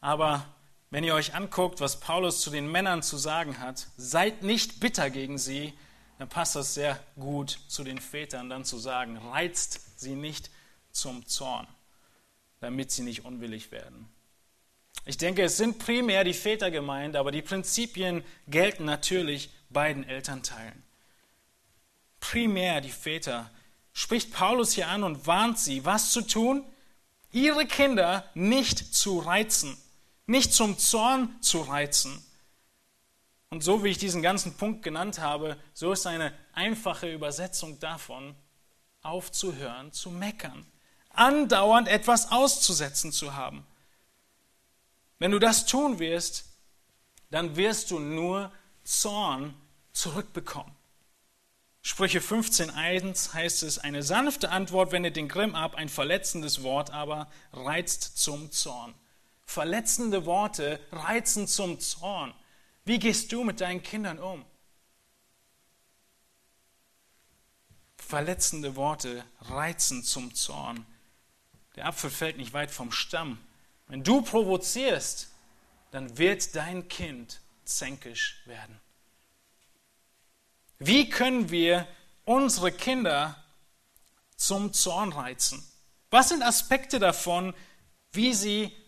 [0.00, 0.46] aber
[0.90, 5.08] wenn ihr euch anguckt, was Paulus zu den Männern zu sagen hat, seid nicht bitter
[5.08, 5.72] gegen sie,
[6.18, 10.50] dann passt das sehr gut zu den Vätern, dann zu sagen, reizt sie nicht
[10.90, 11.66] zum Zorn,
[12.58, 14.08] damit sie nicht unwillig werden.
[15.06, 20.82] Ich denke, es sind primär die Väter gemeint, aber die Prinzipien gelten natürlich beiden Elternteilen.
[22.18, 23.50] Primär die Väter
[23.92, 26.64] spricht Paulus hier an und warnt sie, was zu tun?
[27.32, 29.78] Ihre Kinder nicht zu reizen
[30.30, 32.24] nicht zum Zorn zu reizen.
[33.50, 38.36] Und so wie ich diesen ganzen Punkt genannt habe, so ist eine einfache Übersetzung davon,
[39.02, 40.64] aufzuhören, zu meckern,
[41.10, 43.66] andauernd etwas auszusetzen zu haben.
[45.18, 46.44] Wenn du das tun wirst,
[47.30, 48.52] dann wirst du nur
[48.84, 49.54] Zorn
[49.92, 50.76] zurückbekommen.
[51.82, 57.28] Sprüche 15.1 heißt es, eine sanfte Antwort wendet den Grimm ab, ein verletzendes Wort aber
[57.52, 58.94] reizt zum Zorn.
[59.50, 62.32] Verletzende Worte reizen zum Zorn.
[62.84, 64.44] Wie gehst du mit deinen Kindern um?
[67.96, 70.86] Verletzende Worte reizen zum Zorn.
[71.74, 73.38] Der Apfel fällt nicht weit vom Stamm.
[73.88, 75.32] Wenn du provozierst,
[75.90, 78.80] dann wird dein Kind zänkisch werden.
[80.78, 81.88] Wie können wir
[82.24, 83.42] unsere Kinder
[84.36, 85.60] zum Zorn reizen?
[86.10, 87.52] Was sind Aspekte davon,
[88.12, 88.79] wie sie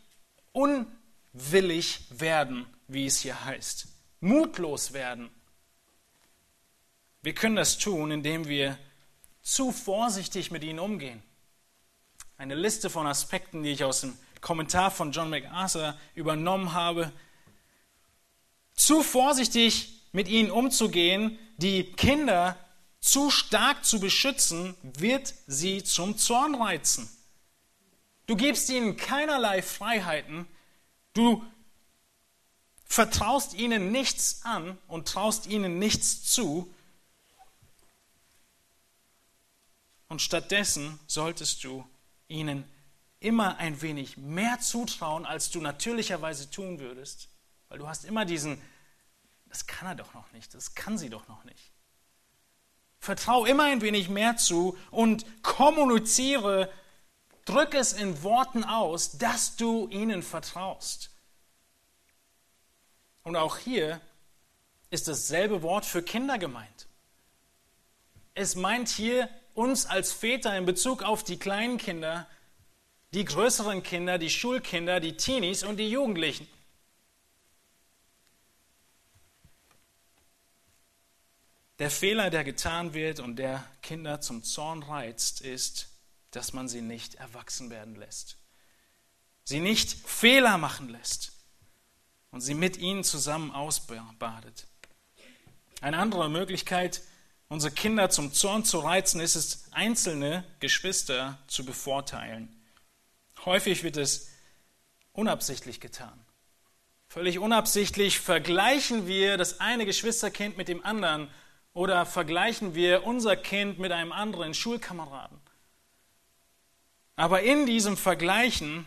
[0.52, 3.88] unwillig werden, wie es hier heißt,
[4.20, 5.30] mutlos werden?
[7.22, 8.78] Wir können das tun, indem wir
[9.42, 11.22] zu vorsichtig mit ihnen umgehen.
[12.36, 17.12] Eine Liste von Aspekten, die ich aus dem Kommentar von John MacArthur übernommen habe.
[18.74, 22.56] Zu vorsichtig mit ihnen umzugehen, die Kinder
[23.00, 27.08] zu stark zu beschützen, wird sie zum Zorn reizen.
[28.32, 30.46] Du gibst ihnen keinerlei Freiheiten,
[31.12, 31.44] du
[32.86, 36.72] vertraust ihnen nichts an und traust ihnen nichts zu,
[40.08, 41.86] Und stattdessen solltest du
[42.28, 42.64] ihnen
[43.18, 47.28] immer ein wenig mehr zutrauen, als du natürlicherweise tun würdest.
[47.68, 48.60] Weil du hast immer diesen,
[49.46, 51.72] das kann er doch noch nicht, das kann sie doch noch nicht.
[52.98, 56.70] Vertrau immer ein wenig mehr zu und kommuniziere,
[57.44, 61.10] drück es in Worten aus, dass du ihnen vertraust.
[63.22, 64.00] Und auch hier
[64.90, 66.86] ist dasselbe Wort für Kinder gemeint.
[68.34, 72.26] Es meint hier uns als Väter in Bezug auf die kleinen Kinder,
[73.12, 76.48] die größeren Kinder, die Schulkinder, die Teenies und die Jugendlichen.
[81.78, 85.91] Der Fehler, der getan wird und der Kinder zum Zorn reizt, ist,
[86.32, 88.36] dass man sie nicht erwachsen werden lässt.
[89.44, 91.32] Sie nicht Fehler machen lässt
[92.30, 94.66] und sie mit ihnen zusammen ausbadet.
[95.80, 97.02] Eine andere Möglichkeit
[97.52, 102.48] unsere Kinder zum Zorn zu reizen, ist es, einzelne Geschwister zu bevorteilen.
[103.44, 104.30] Häufig wird es
[105.12, 106.18] unabsichtlich getan.
[107.08, 111.28] Völlig unabsichtlich vergleichen wir das eine Geschwisterkind mit dem anderen
[111.74, 115.38] oder vergleichen wir unser Kind mit einem anderen Schulkameraden.
[117.22, 118.84] Aber in diesem Vergleichen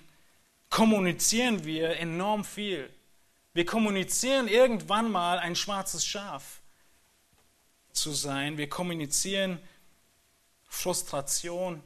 [0.69, 2.93] kommunizieren wir enorm viel.
[3.53, 6.59] Wir kommunizieren irgendwann mal ein schwarzes Schaf
[7.93, 8.57] zu sein.
[8.57, 9.57] Wir kommunizieren
[10.67, 11.81] Frustration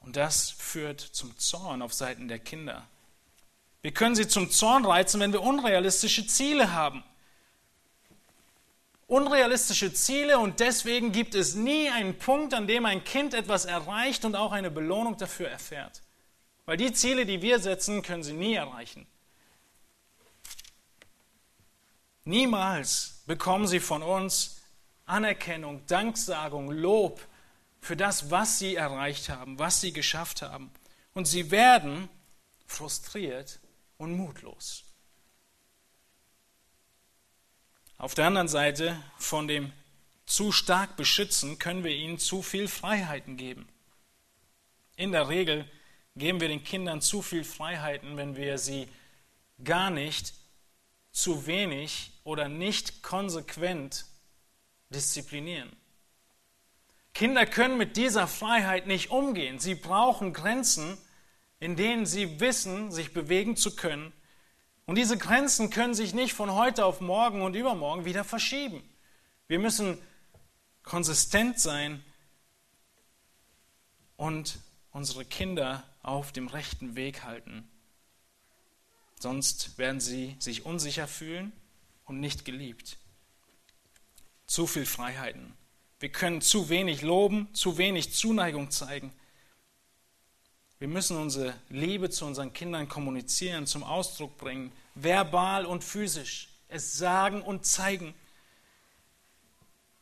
[0.00, 2.84] und das führt zum Zorn auf Seiten der Kinder.
[3.82, 7.04] Wir können sie zum Zorn reizen, wenn wir unrealistische Ziele haben.
[9.14, 14.24] Unrealistische Ziele und deswegen gibt es nie einen Punkt, an dem ein Kind etwas erreicht
[14.24, 16.02] und auch eine Belohnung dafür erfährt.
[16.64, 19.06] Weil die Ziele, die wir setzen, können sie nie erreichen.
[22.24, 24.60] Niemals bekommen sie von uns
[25.06, 27.20] Anerkennung, Danksagung, Lob
[27.80, 30.72] für das, was sie erreicht haben, was sie geschafft haben.
[31.12, 32.08] Und sie werden
[32.66, 33.60] frustriert
[33.96, 34.83] und mutlos.
[37.98, 39.72] Auf der anderen Seite, von dem
[40.26, 43.68] zu stark beschützen, können wir ihnen zu viel Freiheiten geben.
[44.96, 45.68] In der Regel
[46.16, 48.88] geben wir den Kindern zu viel Freiheiten, wenn wir sie
[49.62, 50.34] gar nicht,
[51.12, 54.04] zu wenig oder nicht konsequent
[54.90, 55.70] disziplinieren.
[57.14, 59.60] Kinder können mit dieser Freiheit nicht umgehen.
[59.60, 60.98] Sie brauchen Grenzen,
[61.60, 64.12] in denen sie wissen, sich bewegen zu können.
[64.86, 68.82] Und diese Grenzen können sich nicht von heute auf morgen und übermorgen wieder verschieben.
[69.48, 69.98] Wir müssen
[70.82, 72.04] konsistent sein
[74.16, 74.58] und
[74.90, 77.68] unsere Kinder auf dem rechten Weg halten.
[79.18, 81.52] Sonst werden sie sich unsicher fühlen
[82.04, 82.98] und nicht geliebt
[84.46, 85.54] zu viel Freiheiten.
[86.00, 89.12] Wir können zu wenig loben, zu wenig Zuneigung zeigen.
[90.84, 96.98] Wir müssen unsere Liebe zu unseren Kindern kommunizieren, zum Ausdruck bringen, verbal und physisch, es
[96.98, 98.12] sagen und zeigen.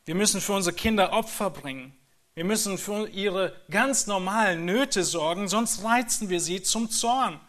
[0.03, 1.95] Wir müssen für unsere Kinder Opfer bringen.
[2.35, 7.39] Wir müssen für ihre ganz normalen Nöte sorgen, sonst reizen wir sie zum Zorn.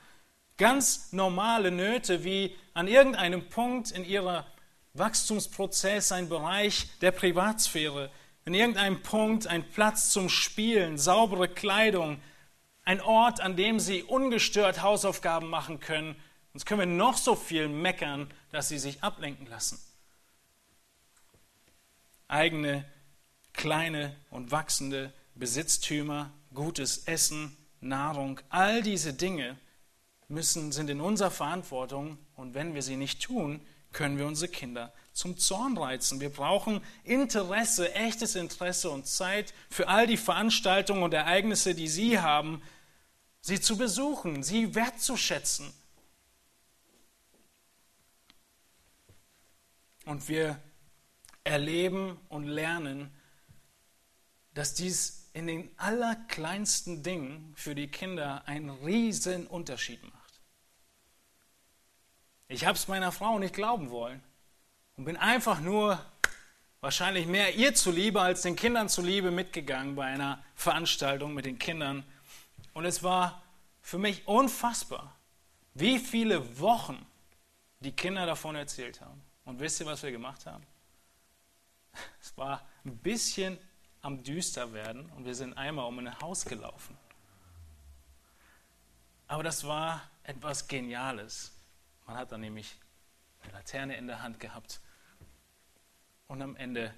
[0.57, 4.47] Ganz normale Nöte wie an irgendeinem Punkt in ihrer
[4.93, 8.13] Wachstumsprozess, ein Bereich der Privatsphäre,
[8.45, 12.21] in irgendeinem Punkt ein Platz zum Spielen, saubere Kleidung,
[12.85, 16.17] ein Ort, an dem sie ungestört Hausaufgaben machen können.
[16.53, 19.81] Sonst können wir noch so viel meckern, dass sie sich ablenken lassen.
[22.29, 22.85] Eigene,
[23.53, 29.59] kleine und wachsende Besitztümer, gutes Essen, Nahrung, all diese Dinge
[30.29, 33.61] müssen, sind in unserer Verantwortung und wenn wir sie nicht tun,
[33.93, 36.21] können wir unsere Kinder zum Zorn reizen.
[36.21, 42.19] Wir brauchen Interesse, echtes Interesse und Zeit für all die Veranstaltungen und Ereignisse, die Sie
[42.19, 42.61] haben,
[43.45, 45.71] sie zu besuchen, sie wertzuschätzen.
[50.07, 50.59] Und wir
[51.45, 53.15] erleben und lernen,
[54.55, 60.41] dass dies in den allerkleinsten Dingen für die Kinder einen riesen Unterschied macht.
[62.49, 64.23] Ich habe es meiner Frau nicht glauben wollen
[64.97, 66.03] und bin einfach nur
[66.81, 72.05] wahrscheinlich mehr ihr zuliebe als den Kindern zuliebe mitgegangen bei einer Veranstaltung mit den Kindern.
[72.75, 73.43] Und es war
[73.81, 75.17] für mich unfassbar,
[75.75, 77.05] wie viele Wochen
[77.81, 79.23] die Kinder davon erzählt haben.
[79.45, 80.67] Und wisst ihr, was wir gemacht haben?
[82.21, 83.59] Es war ein bisschen
[84.03, 86.97] am düster werden und wir sind einmal um ein Haus gelaufen.
[89.29, 91.53] Aber das war etwas Geniales.
[92.07, 92.77] Man hat dann nämlich
[93.43, 94.81] eine Laterne in der Hand gehabt
[96.27, 96.93] und am Ende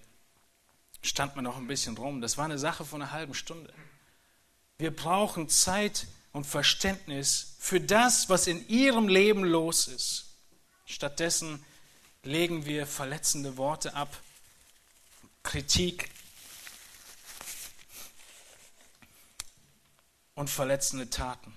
[1.03, 2.21] stand man noch ein bisschen rum.
[2.21, 3.73] Das war eine Sache von einer halben Stunde.
[4.79, 10.37] Wir brauchen Zeit und Verständnis für das, was in ihrem Leben los ist.
[10.85, 11.65] Stattdessen
[12.23, 14.21] legen wir verletzende Worte ab,
[15.43, 16.11] Kritik
[20.35, 21.57] und verletzende Taten.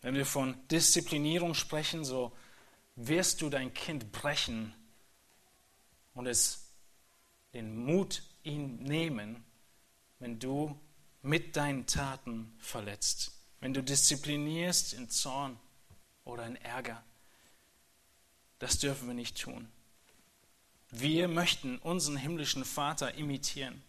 [0.00, 2.32] Wenn wir von Disziplinierung sprechen, so
[2.94, 4.72] wirst du dein Kind brechen
[6.14, 6.68] und es
[7.54, 9.44] den Mut ihm nehmen,
[10.20, 10.78] wenn du
[11.22, 15.58] mit deinen Taten verletzt, wenn du disziplinierst in Zorn
[16.24, 17.02] oder in Ärger.
[18.58, 19.68] Das dürfen wir nicht tun.
[20.90, 23.82] Wir möchten unseren himmlischen Vater imitieren.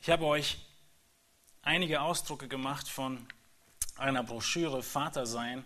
[0.00, 0.58] Ich habe euch
[1.62, 3.26] einige Ausdrucke gemacht von
[3.96, 5.64] einer Broschüre Vater sein.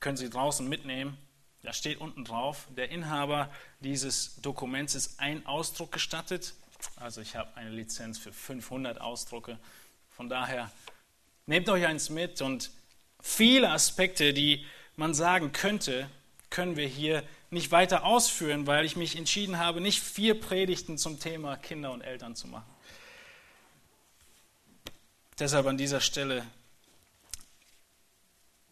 [0.00, 1.18] Können Sie draußen mitnehmen.
[1.62, 6.54] Da steht unten drauf, der Inhaber dieses Dokuments ist ein Ausdruck gestattet.
[6.96, 9.58] Also ich habe eine Lizenz für 500 Ausdrucke.
[10.10, 10.70] Von daher
[11.46, 12.70] nehmt euch eins mit und
[13.20, 14.64] viele Aspekte, die
[14.96, 16.08] man sagen könnte,
[16.50, 21.18] können wir hier nicht weiter ausführen, weil ich mich entschieden habe, nicht vier Predigten zum
[21.18, 22.70] Thema Kinder und Eltern zu machen.
[25.38, 26.46] Deshalb an dieser Stelle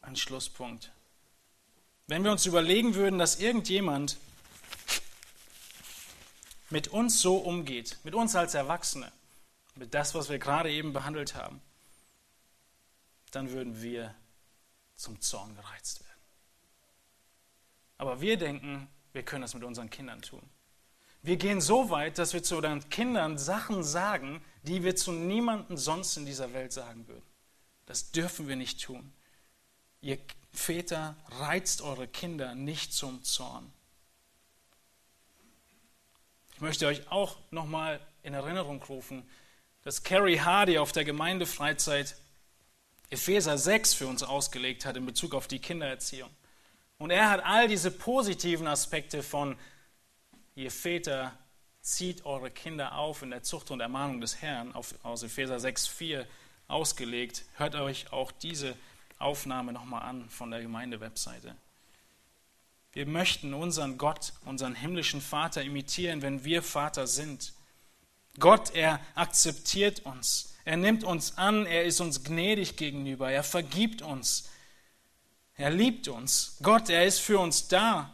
[0.02, 0.92] ein Schlusspunkt.
[2.06, 4.16] Wenn wir uns überlegen würden, dass irgendjemand
[6.70, 9.12] mit uns so umgeht, mit uns als Erwachsene,
[9.74, 11.60] mit das, was wir gerade eben behandelt haben,
[13.32, 14.14] dann würden wir
[14.96, 16.10] zum Zorn gereizt werden.
[17.98, 20.42] Aber wir denken, wir können das mit unseren Kindern tun.
[21.22, 25.76] Wir gehen so weit, dass wir zu unseren Kindern Sachen sagen, die wir zu niemandem
[25.76, 27.26] sonst in dieser Welt sagen würden.
[27.86, 29.12] Das dürfen wir nicht tun.
[30.00, 30.18] Ihr
[30.52, 33.70] Väter, reizt eure Kinder nicht zum Zorn.
[36.60, 39.26] Ich möchte euch auch nochmal in Erinnerung rufen,
[39.82, 42.16] dass Carrie Hardy auf der Gemeindefreizeit
[43.08, 46.28] Epheser 6 für uns ausgelegt hat in Bezug auf die Kindererziehung.
[46.98, 49.56] Und er hat all diese positiven Aspekte von
[50.54, 51.32] ihr Väter
[51.80, 56.26] zieht eure Kinder auf in der Zucht und Ermahnung des Herrn auf, aus Epheser 6,4
[56.68, 57.46] ausgelegt.
[57.54, 58.76] Hört euch auch diese
[59.18, 61.56] Aufnahme nochmal an von der Gemeindewebseite.
[62.92, 67.52] Wir möchten unseren Gott, unseren himmlischen Vater imitieren, wenn wir Vater sind.
[68.38, 70.54] Gott, er akzeptiert uns.
[70.64, 74.48] Er nimmt uns an, er ist uns gnädig gegenüber, er vergibt uns.
[75.56, 76.56] Er liebt uns.
[76.62, 78.10] Gott, er ist für uns da.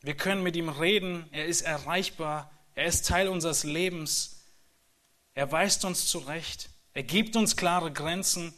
[0.00, 4.44] Wir können mit ihm reden, er ist erreichbar, er ist Teil unseres Lebens.
[5.34, 8.54] Er weist uns zurecht, er gibt uns klare Grenzen,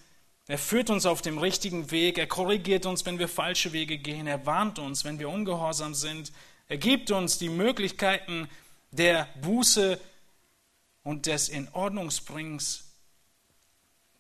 [0.51, 4.27] er führt uns auf dem richtigen Weg, er korrigiert uns, wenn wir falsche Wege gehen,
[4.27, 6.33] er warnt uns, wenn wir ungehorsam sind,
[6.67, 8.51] er gibt uns die Möglichkeiten
[8.91, 10.01] der Buße
[11.05, 12.97] und des Inordnungsbringens.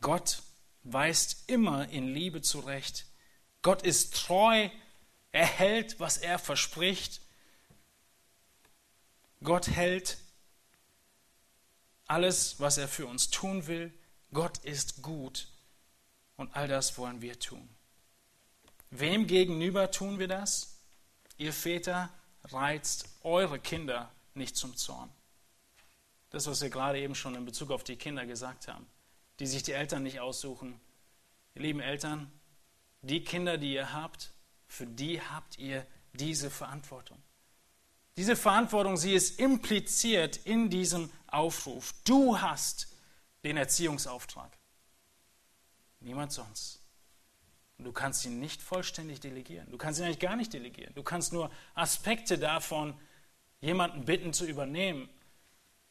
[0.00, 0.40] Gott
[0.84, 3.06] weist immer in Liebe zurecht.
[3.62, 4.68] Gott ist treu
[5.32, 7.22] er hält, was er verspricht.
[9.42, 10.18] Gott hält
[12.06, 13.92] alles, was er für uns tun will.
[14.32, 15.48] Gott ist gut
[16.40, 17.68] und all das wollen wir tun.
[18.88, 20.80] Wem gegenüber tun wir das?
[21.36, 22.08] Ihr Väter
[22.44, 25.10] reizt eure Kinder nicht zum Zorn.
[26.30, 28.86] Das, was wir gerade eben schon in Bezug auf die Kinder gesagt haben,
[29.38, 30.80] die sich die Eltern nicht aussuchen.
[31.54, 32.32] Ihr lieben Eltern,
[33.02, 34.30] die Kinder, die ihr habt,
[34.66, 37.22] für die habt ihr diese Verantwortung.
[38.16, 41.92] Diese Verantwortung, sie ist impliziert in diesem Aufruf.
[42.04, 42.88] Du hast
[43.44, 44.59] den Erziehungsauftrag.
[46.00, 46.80] Niemand sonst.
[47.78, 49.70] Und du kannst ihn nicht vollständig delegieren.
[49.70, 50.94] Du kannst ihn eigentlich gar nicht delegieren.
[50.94, 52.98] Du kannst nur Aspekte davon
[53.60, 55.08] jemanden bitten zu übernehmen,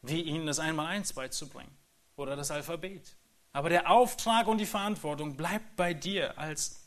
[0.01, 1.75] wie ihnen das Einmaleins beizubringen
[2.15, 3.15] oder das Alphabet.
[3.51, 6.83] Aber der Auftrag und die Verantwortung bleibt bei dir als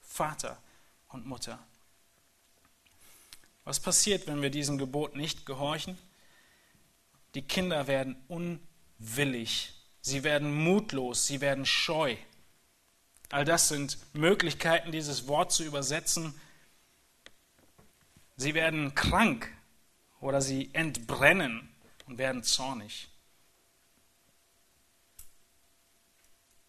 [0.00, 0.60] Vater
[1.08, 1.58] und Mutter.
[3.64, 5.96] Was passiert, wenn wir diesem Gebot nicht gehorchen?
[7.34, 12.16] Die Kinder werden unwillig, sie werden mutlos, sie werden scheu.
[13.32, 16.38] All das sind Möglichkeiten, dieses Wort zu übersetzen.
[18.36, 19.50] Sie werden krank
[20.20, 21.74] oder sie entbrennen
[22.04, 23.08] und werden zornig.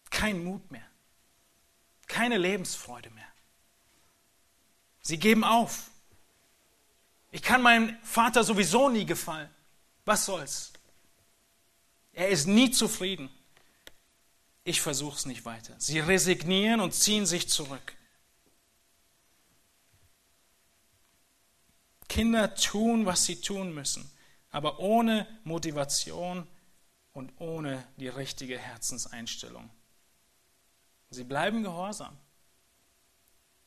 [0.08, 0.88] Kein Mut mehr,
[2.06, 3.28] keine Lebensfreude mehr.
[5.02, 5.90] Sie geben auf.
[7.30, 9.50] Ich kann meinem Vater sowieso nie gefallen.
[10.06, 10.72] Was soll's?
[12.14, 13.28] Er ist nie zufrieden.
[14.64, 15.74] Ich versuche es nicht weiter.
[15.78, 17.94] Sie resignieren und ziehen sich zurück.
[22.08, 24.10] Kinder tun, was sie tun müssen,
[24.50, 26.46] aber ohne Motivation
[27.12, 29.68] und ohne die richtige Herzenseinstellung.
[31.10, 32.16] Sie bleiben gehorsam,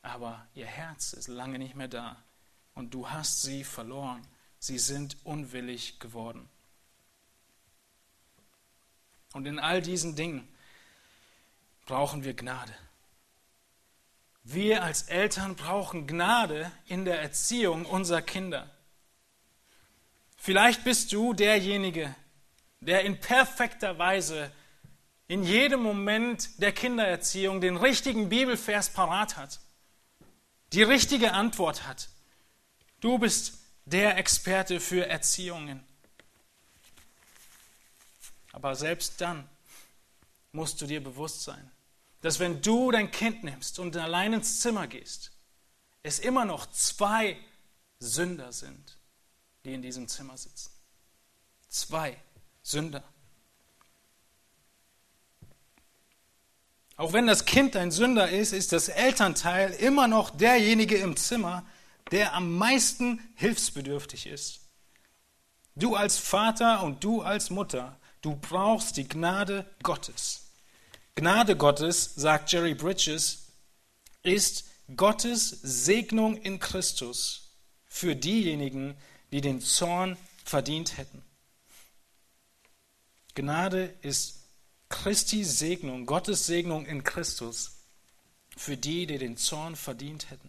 [0.02, 2.22] aber ihr Herz ist lange nicht mehr da
[2.74, 4.26] und du hast sie verloren.
[4.58, 6.48] Sie sind unwillig geworden.
[9.32, 10.48] Und in all diesen Dingen
[11.88, 12.74] brauchen wir Gnade.
[14.44, 18.70] Wir als Eltern brauchen Gnade in der Erziehung unserer Kinder.
[20.36, 22.14] Vielleicht bist du derjenige,
[22.80, 24.52] der in perfekter Weise
[25.26, 29.60] in jedem Moment der Kindererziehung den richtigen Bibelvers parat hat,
[30.72, 32.08] die richtige Antwort hat.
[33.00, 35.82] Du bist der Experte für Erziehungen.
[38.52, 39.48] Aber selbst dann
[40.52, 41.70] musst du dir bewusst sein,
[42.20, 45.32] dass wenn du dein Kind nimmst und allein ins Zimmer gehst,
[46.02, 47.36] es immer noch zwei
[48.00, 48.98] Sünder sind,
[49.64, 50.70] die in diesem Zimmer sitzen.
[51.68, 52.16] Zwei
[52.62, 53.04] Sünder.
[56.96, 61.64] Auch wenn das Kind ein Sünder ist, ist das Elternteil immer noch derjenige im Zimmer,
[62.10, 64.60] der am meisten hilfsbedürftig ist.
[65.76, 70.47] Du als Vater und du als Mutter, du brauchst die Gnade Gottes.
[71.18, 73.48] Gnade Gottes, sagt Jerry Bridges,
[74.22, 74.66] ist
[74.96, 77.56] Gottes Segnung in Christus
[77.88, 78.96] für diejenigen,
[79.32, 81.24] die den Zorn verdient hätten.
[83.34, 84.44] Gnade ist
[84.90, 87.78] Christi Segnung, Gottes Segnung in Christus
[88.56, 90.48] für die, die den Zorn verdient hätten.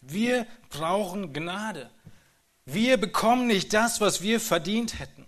[0.00, 1.90] Wir brauchen Gnade.
[2.64, 5.26] Wir bekommen nicht das, was wir verdient hätten.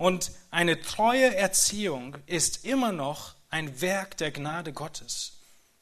[0.00, 5.34] Und eine treue Erziehung ist immer noch ein Werk der Gnade Gottes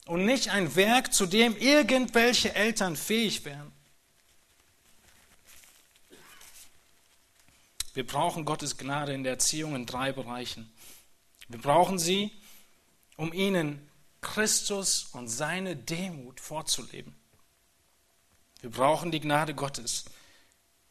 [0.07, 3.71] und nicht ein Werk, zu dem irgendwelche Eltern fähig wären.
[7.93, 10.69] Wir brauchen Gottes Gnade in der Erziehung in drei Bereichen.
[11.47, 12.29] Wir brauchen sie,
[13.15, 13.89] um ihnen
[14.19, 17.15] Christus und seine Demut vorzuleben.
[18.59, 20.03] Wir brauchen die Gnade Gottes,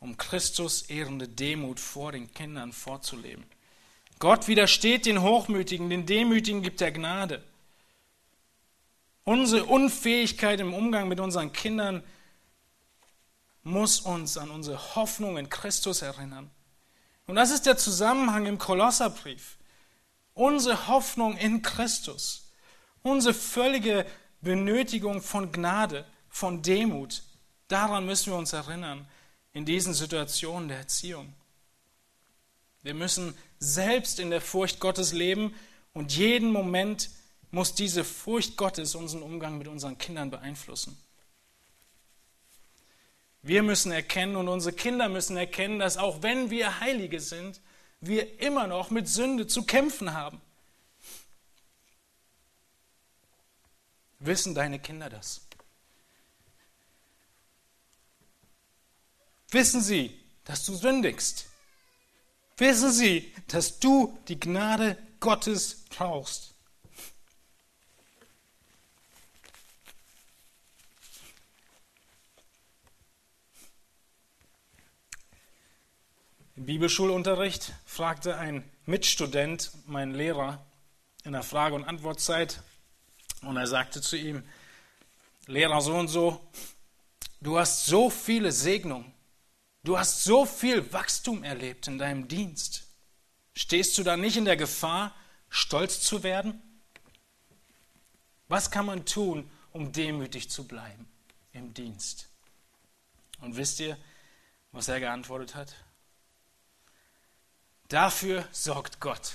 [0.01, 3.45] um Christus ehrende Demut vor den Kindern vorzuleben.
[4.19, 7.43] Gott widersteht den Hochmütigen, den Demütigen gibt er Gnade.
[9.25, 12.03] Unsere Unfähigkeit im Umgang mit unseren Kindern
[13.63, 16.51] muss uns an unsere Hoffnung in Christus erinnern.
[17.27, 19.59] Und das ist der Zusammenhang im Kolosserbrief.
[20.33, 22.51] Unsere Hoffnung in Christus,
[23.03, 24.07] unsere völlige
[24.41, 27.23] Benötigung von Gnade, von Demut,
[27.67, 29.07] daran müssen wir uns erinnern
[29.53, 31.33] in diesen Situationen der Erziehung.
[32.83, 35.55] Wir müssen selbst in der Furcht Gottes leben
[35.93, 37.11] und jeden Moment
[37.51, 40.97] muss diese Furcht Gottes unseren Umgang mit unseren Kindern beeinflussen.
[43.43, 47.61] Wir müssen erkennen und unsere Kinder müssen erkennen, dass auch wenn wir Heilige sind,
[48.01, 50.41] wir immer noch mit Sünde zu kämpfen haben.
[54.19, 55.48] Wissen deine Kinder das?
[59.51, 61.47] Wissen sie, dass du sündigst?
[62.59, 66.55] Wissen sie, dass du die Gnade Gottes brauchst?
[76.57, 80.67] Im Bibelschulunterricht fragte ein Mitstudent meinen Lehrer
[81.25, 82.63] in der Frage- und Antwortzeit
[83.43, 84.43] und er sagte zu ihm,
[85.47, 86.41] Lehrer so und so,
[87.41, 89.15] du hast so viele Segnungen
[89.85, 92.87] Du hast so viel Wachstum erlebt in deinem Dienst.
[93.55, 95.15] Stehst du da nicht in der Gefahr,
[95.49, 96.63] stolz zu werden?
[98.49, 101.09] Was kann man tun, um demütig zu bleiben
[101.53, 102.29] im Dienst?
[103.41, 103.97] Und wisst ihr,
[104.73, 105.75] was er geantwortet hat?
[107.89, 109.33] Dafür sorgt Gott.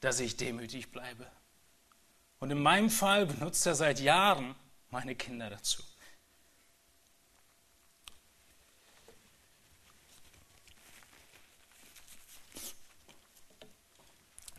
[0.00, 1.26] dass ich demütig bleibe.
[2.38, 4.54] Und in meinem Fall benutzt er seit Jahren
[4.90, 5.82] meine Kinder dazu.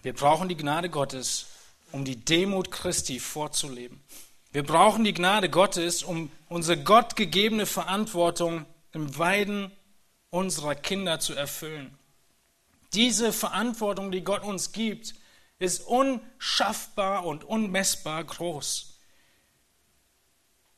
[0.08, 1.48] Wir brauchen die Gnade Gottes,
[1.92, 4.02] um die Demut Christi vorzuleben.
[4.54, 9.70] Wir brauchen die Gnade Gottes, um unsere gottgegebene Verantwortung im Weiden
[10.30, 11.94] unserer Kinder zu erfüllen.
[12.94, 15.14] Diese Verantwortung, die Gott uns gibt,
[15.60, 18.98] ist unschaffbar und unmessbar groß.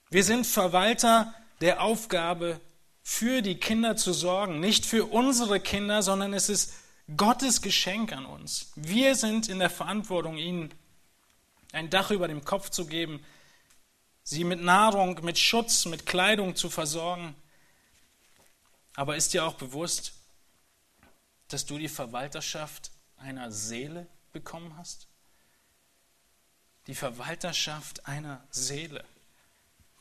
[0.09, 2.59] Wir sind Verwalter der Aufgabe,
[3.03, 4.59] für die Kinder zu sorgen.
[4.59, 6.73] Nicht für unsere Kinder, sondern es ist
[7.17, 8.71] Gottes Geschenk an uns.
[8.75, 10.73] Wir sind in der Verantwortung, ihnen
[11.71, 13.23] ein Dach über dem Kopf zu geben,
[14.23, 17.35] sie mit Nahrung, mit Schutz, mit Kleidung zu versorgen.
[18.95, 20.13] Aber ist dir auch bewusst,
[21.47, 25.07] dass du die Verwalterschaft einer Seele bekommen hast?
[26.87, 29.03] Die Verwalterschaft einer Seele.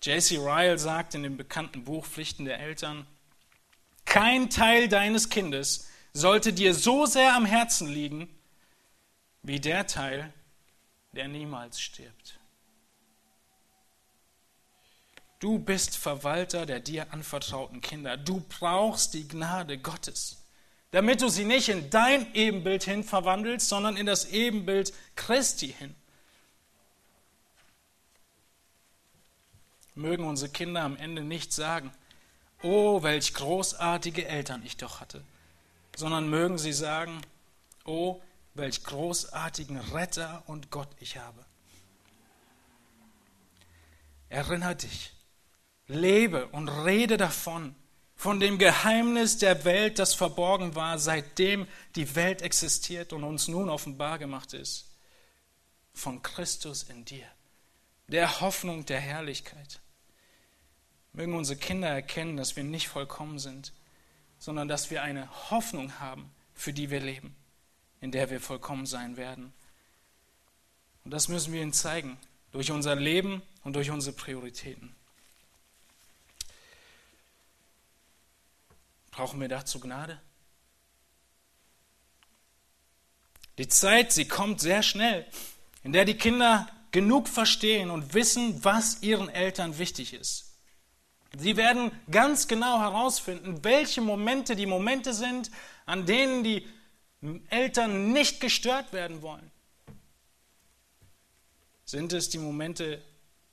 [0.03, 0.37] J.C.
[0.37, 3.07] Ryle sagt in dem bekannten Buch Pflichten der Eltern,
[4.05, 8.29] kein Teil deines Kindes sollte dir so sehr am Herzen liegen,
[9.43, 10.33] wie der Teil,
[11.13, 12.39] der niemals stirbt.
[15.39, 18.17] Du bist Verwalter der dir anvertrauten Kinder.
[18.17, 20.43] Du brauchst die Gnade Gottes,
[20.91, 25.95] damit du sie nicht in dein Ebenbild hin verwandelst, sondern in das Ebenbild Christi hin.
[29.95, 31.93] Mögen unsere Kinder am Ende nicht sagen,
[32.63, 35.23] oh, welch großartige Eltern ich doch hatte,
[35.99, 37.21] sondern mögen sie sagen,
[37.85, 38.23] oh,
[38.55, 41.45] welch großartigen Retter und Gott ich habe.
[44.29, 45.13] Erinner dich,
[45.89, 47.75] lebe und rede davon,
[48.15, 53.69] von dem Geheimnis der Welt, das verborgen war, seitdem die Welt existiert und uns nun
[53.69, 54.87] offenbar gemacht ist.
[55.95, 57.27] Von Christus in dir,
[58.07, 59.81] der Hoffnung der Herrlichkeit.
[61.13, 63.73] Mögen unsere Kinder erkennen, dass wir nicht vollkommen sind,
[64.49, 67.37] sondern dass wir eine Hoffnung haben, für die wir leben,
[68.01, 69.53] in der wir vollkommen sein werden.
[71.05, 72.17] Und das müssen wir ihnen zeigen,
[72.53, 74.97] durch unser Leben und durch unsere Prioritäten.
[79.11, 80.19] Brauchen wir dazu Gnade?
[83.59, 85.27] Die Zeit, sie kommt sehr schnell,
[85.83, 90.48] in der die Kinder genug verstehen und wissen, was ihren Eltern wichtig ist.
[91.37, 95.51] Sie werden ganz genau herausfinden, welche Momente die Momente sind,
[95.85, 96.67] an denen die
[97.51, 99.51] Eltern nicht gestört werden wollen.
[101.85, 103.03] Sind es die Momente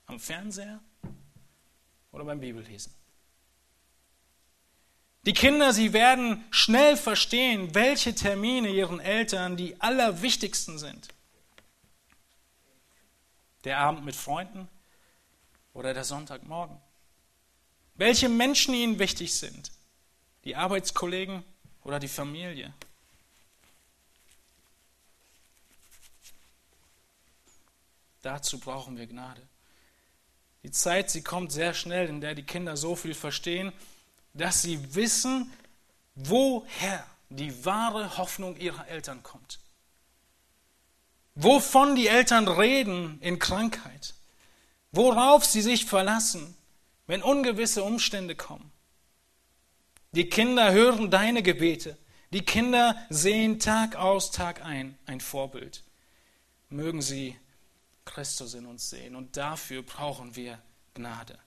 [0.06, 0.80] am Fernseher
[2.12, 2.94] oder beim Bibellesen?
[5.26, 11.08] Die Kinder, sie werden schnell verstehen, welche Termine ihren Eltern die allerwichtigsten sind.
[13.64, 14.70] Der Abend mit Freunden
[15.74, 16.78] oder der Sonntagmorgen.
[17.96, 19.72] Welche Menschen ihnen wichtig sind.
[20.44, 21.44] Die Arbeitskollegen
[21.84, 22.74] oder die Familie.
[28.22, 29.42] Dazu brauchen wir Gnade.
[30.64, 33.72] Die Zeit, sie kommt sehr schnell, in der die Kinder so viel verstehen,
[34.34, 35.54] dass sie wissen,
[36.16, 39.60] woher die wahre Hoffnung ihrer Eltern kommt.
[41.36, 44.16] Wovon die Eltern reden in Krankheit.
[44.92, 46.55] Worauf sie sich verlassen
[47.08, 48.72] wenn ungewisse Umstände kommen.
[50.12, 51.98] Die Kinder hören deine Gebete.
[52.32, 55.84] Die Kinder sehen Tag aus, Tag ein ein Vorbild.
[56.70, 57.38] Mögen sie
[58.06, 59.16] Christus in uns sehen.
[59.16, 60.62] Und dafür brauchen wir
[60.94, 61.38] Gnade.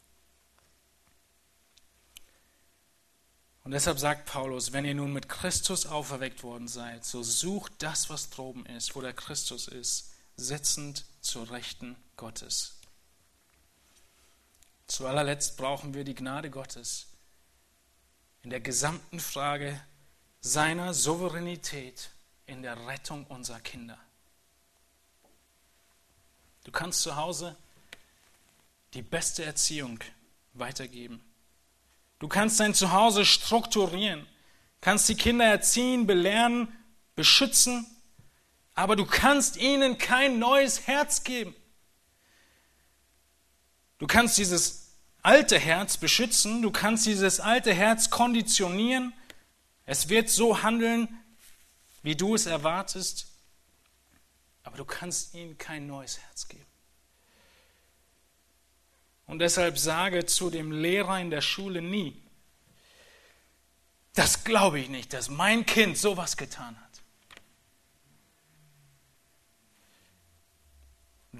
[3.64, 8.08] Und deshalb sagt Paulus, wenn ihr nun mit Christus auferweckt worden seid, so sucht das,
[8.08, 12.77] was droben ist, wo der Christus ist, sitzend zur Rechten Gottes.
[14.88, 17.06] Zu allerletzt brauchen wir die Gnade Gottes
[18.42, 19.78] in der gesamten Frage
[20.40, 22.10] seiner Souveränität
[22.46, 23.98] in der Rettung unserer Kinder.
[26.64, 27.54] Du kannst zu Hause
[28.94, 30.00] die beste Erziehung
[30.54, 31.22] weitergeben.
[32.18, 34.26] Du kannst dein Zuhause strukturieren,
[34.80, 36.72] kannst die Kinder erziehen, belehren,
[37.14, 37.86] beschützen,
[38.74, 41.54] aber du kannst ihnen kein neues Herz geben.
[43.98, 49.12] Du kannst dieses alte Herz beschützen, du kannst dieses alte Herz konditionieren.
[49.84, 51.08] Es wird so handeln,
[52.02, 53.26] wie du es erwartest,
[54.62, 56.64] aber du kannst ihnen kein neues Herz geben.
[59.26, 62.22] Und deshalb sage zu dem Lehrer in der Schule nie,
[64.14, 66.88] das glaube ich nicht, dass mein Kind sowas getan hat.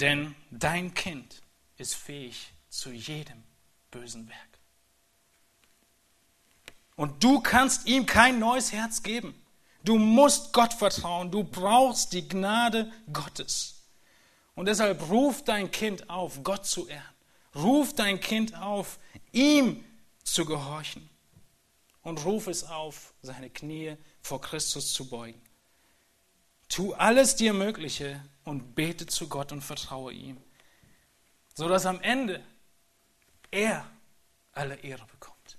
[0.00, 1.42] denn dein Kind
[1.79, 3.43] ist fähig zu jedem
[3.91, 4.59] bösen Werk.
[6.97, 9.41] Und du kannst ihm kein neues Herz geben.
[9.85, 11.31] Du musst Gott vertrauen.
[11.31, 13.83] Du brauchst die Gnade Gottes.
[14.57, 17.14] Und deshalb ruf dein Kind auf, Gott zu ehren.
[17.55, 18.99] Ruf dein Kind auf,
[19.31, 19.85] ihm
[20.24, 21.09] zu gehorchen.
[22.03, 25.41] Und ruf es auf, seine Knie vor Christus zu beugen.
[26.68, 30.37] Tu alles dir Mögliche und bete zu Gott und vertraue ihm,
[31.59, 32.40] sodass am Ende
[33.50, 33.84] er
[34.52, 35.59] alle Ehre bekommt.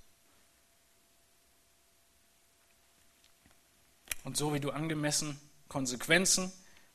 [4.24, 5.38] Und so wie du angemessen
[5.68, 6.50] Konsequenzen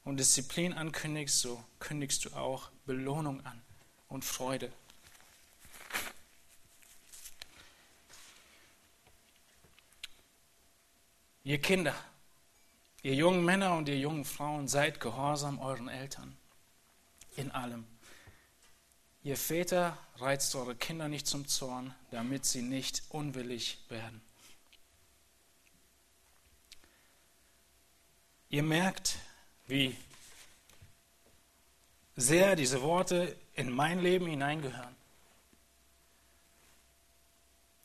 [0.06, 3.62] und Disziplin ankündigst, so kündigst du auch Belohnung an
[4.08, 4.74] und Freude.
[11.44, 11.94] Ihr Kinder,
[13.04, 16.36] ihr jungen Männer und ihr jungen Frauen, seid gehorsam euren Eltern
[17.36, 17.95] in allem.
[19.26, 24.22] Ihr Väter reizt eure Kinder nicht zum Zorn, damit sie nicht unwillig werden.
[28.50, 29.18] Ihr merkt,
[29.66, 29.98] wie
[32.16, 34.96] sehr diese Worte in mein Leben hineingehören.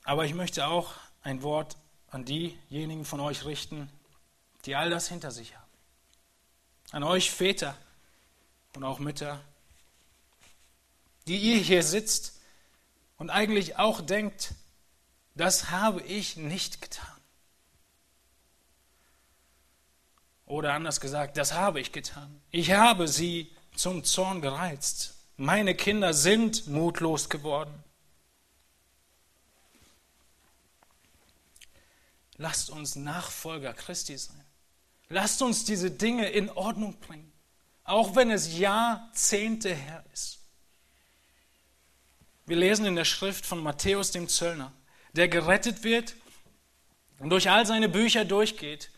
[0.05, 1.79] Aber ich möchte auch ein Wort
[2.11, 3.91] an diejenigen von euch richten,
[4.67, 5.71] die all das hinter sich haben.
[6.91, 7.75] An euch Väter
[8.75, 9.43] und auch Mütter,
[11.31, 12.41] die ihr hier sitzt
[13.17, 14.53] und eigentlich auch denkt,
[15.37, 17.07] das habe ich nicht getan.
[20.45, 22.43] Oder anders gesagt, das habe ich getan.
[22.51, 25.15] Ich habe sie zum Zorn gereizt.
[25.37, 27.85] Meine Kinder sind mutlos geworden.
[32.39, 34.45] Lasst uns Nachfolger Christi sein.
[35.09, 37.31] Lasst uns diese Dinge in Ordnung bringen,
[37.85, 40.40] auch wenn es Jahrzehnte her ist.
[42.51, 44.73] Wir lesen in der Schrift von Matthäus dem Zöllner,
[45.13, 46.17] der gerettet wird
[47.21, 48.91] und durch all seine Bücher durchgeht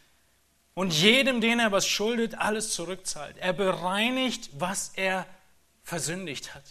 [0.73, 3.37] und jedem, den er was schuldet, alles zurückzahlt.
[3.37, 5.27] Er bereinigt, was er
[5.85, 6.65] versündigt hat.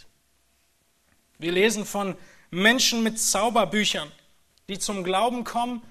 [1.38, 2.16] Wir lesen von
[2.50, 4.10] Menschen mit Zauberbüchern,
[4.68, 5.82] die zum Glauben kommen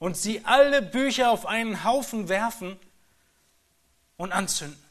[0.00, 2.76] und sie alle Bücher auf einen Haufen werfen
[4.16, 4.83] und anzünden.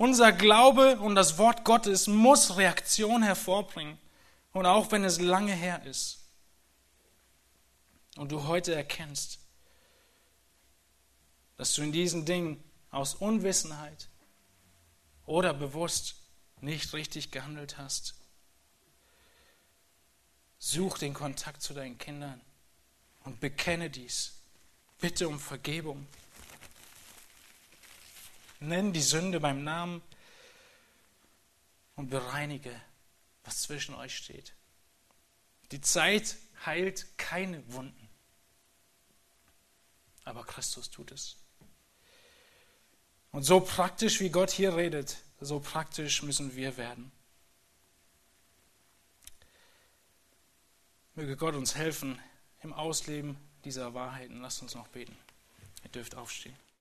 [0.00, 3.98] Unser Glaube und das Wort Gottes muss Reaktion hervorbringen.
[4.54, 6.20] Und auch wenn es lange her ist
[8.16, 9.40] und du heute erkennst,
[11.58, 14.08] dass du in diesen Dingen aus Unwissenheit
[15.26, 16.14] oder bewusst
[16.62, 18.14] nicht richtig gehandelt hast.
[20.58, 22.40] Such den Kontakt zu deinen Kindern
[23.24, 24.32] und bekenne dies.
[24.98, 26.06] Bitte um Vergebung.
[28.60, 30.02] Nenn die Sünde beim Namen
[31.96, 32.78] und bereinige,
[33.44, 34.54] was zwischen euch steht.
[35.72, 38.08] Die Zeit heilt keine Wunden,
[40.24, 41.36] aber Christus tut es.
[43.32, 47.10] Und so praktisch wie Gott hier redet, so praktisch müssen wir werden.
[51.14, 52.18] Möge Gott uns helfen
[52.62, 54.40] im Ausleben dieser Wahrheiten.
[54.40, 55.16] Lasst uns noch beten.
[55.84, 56.56] Ihr dürft aufstehen.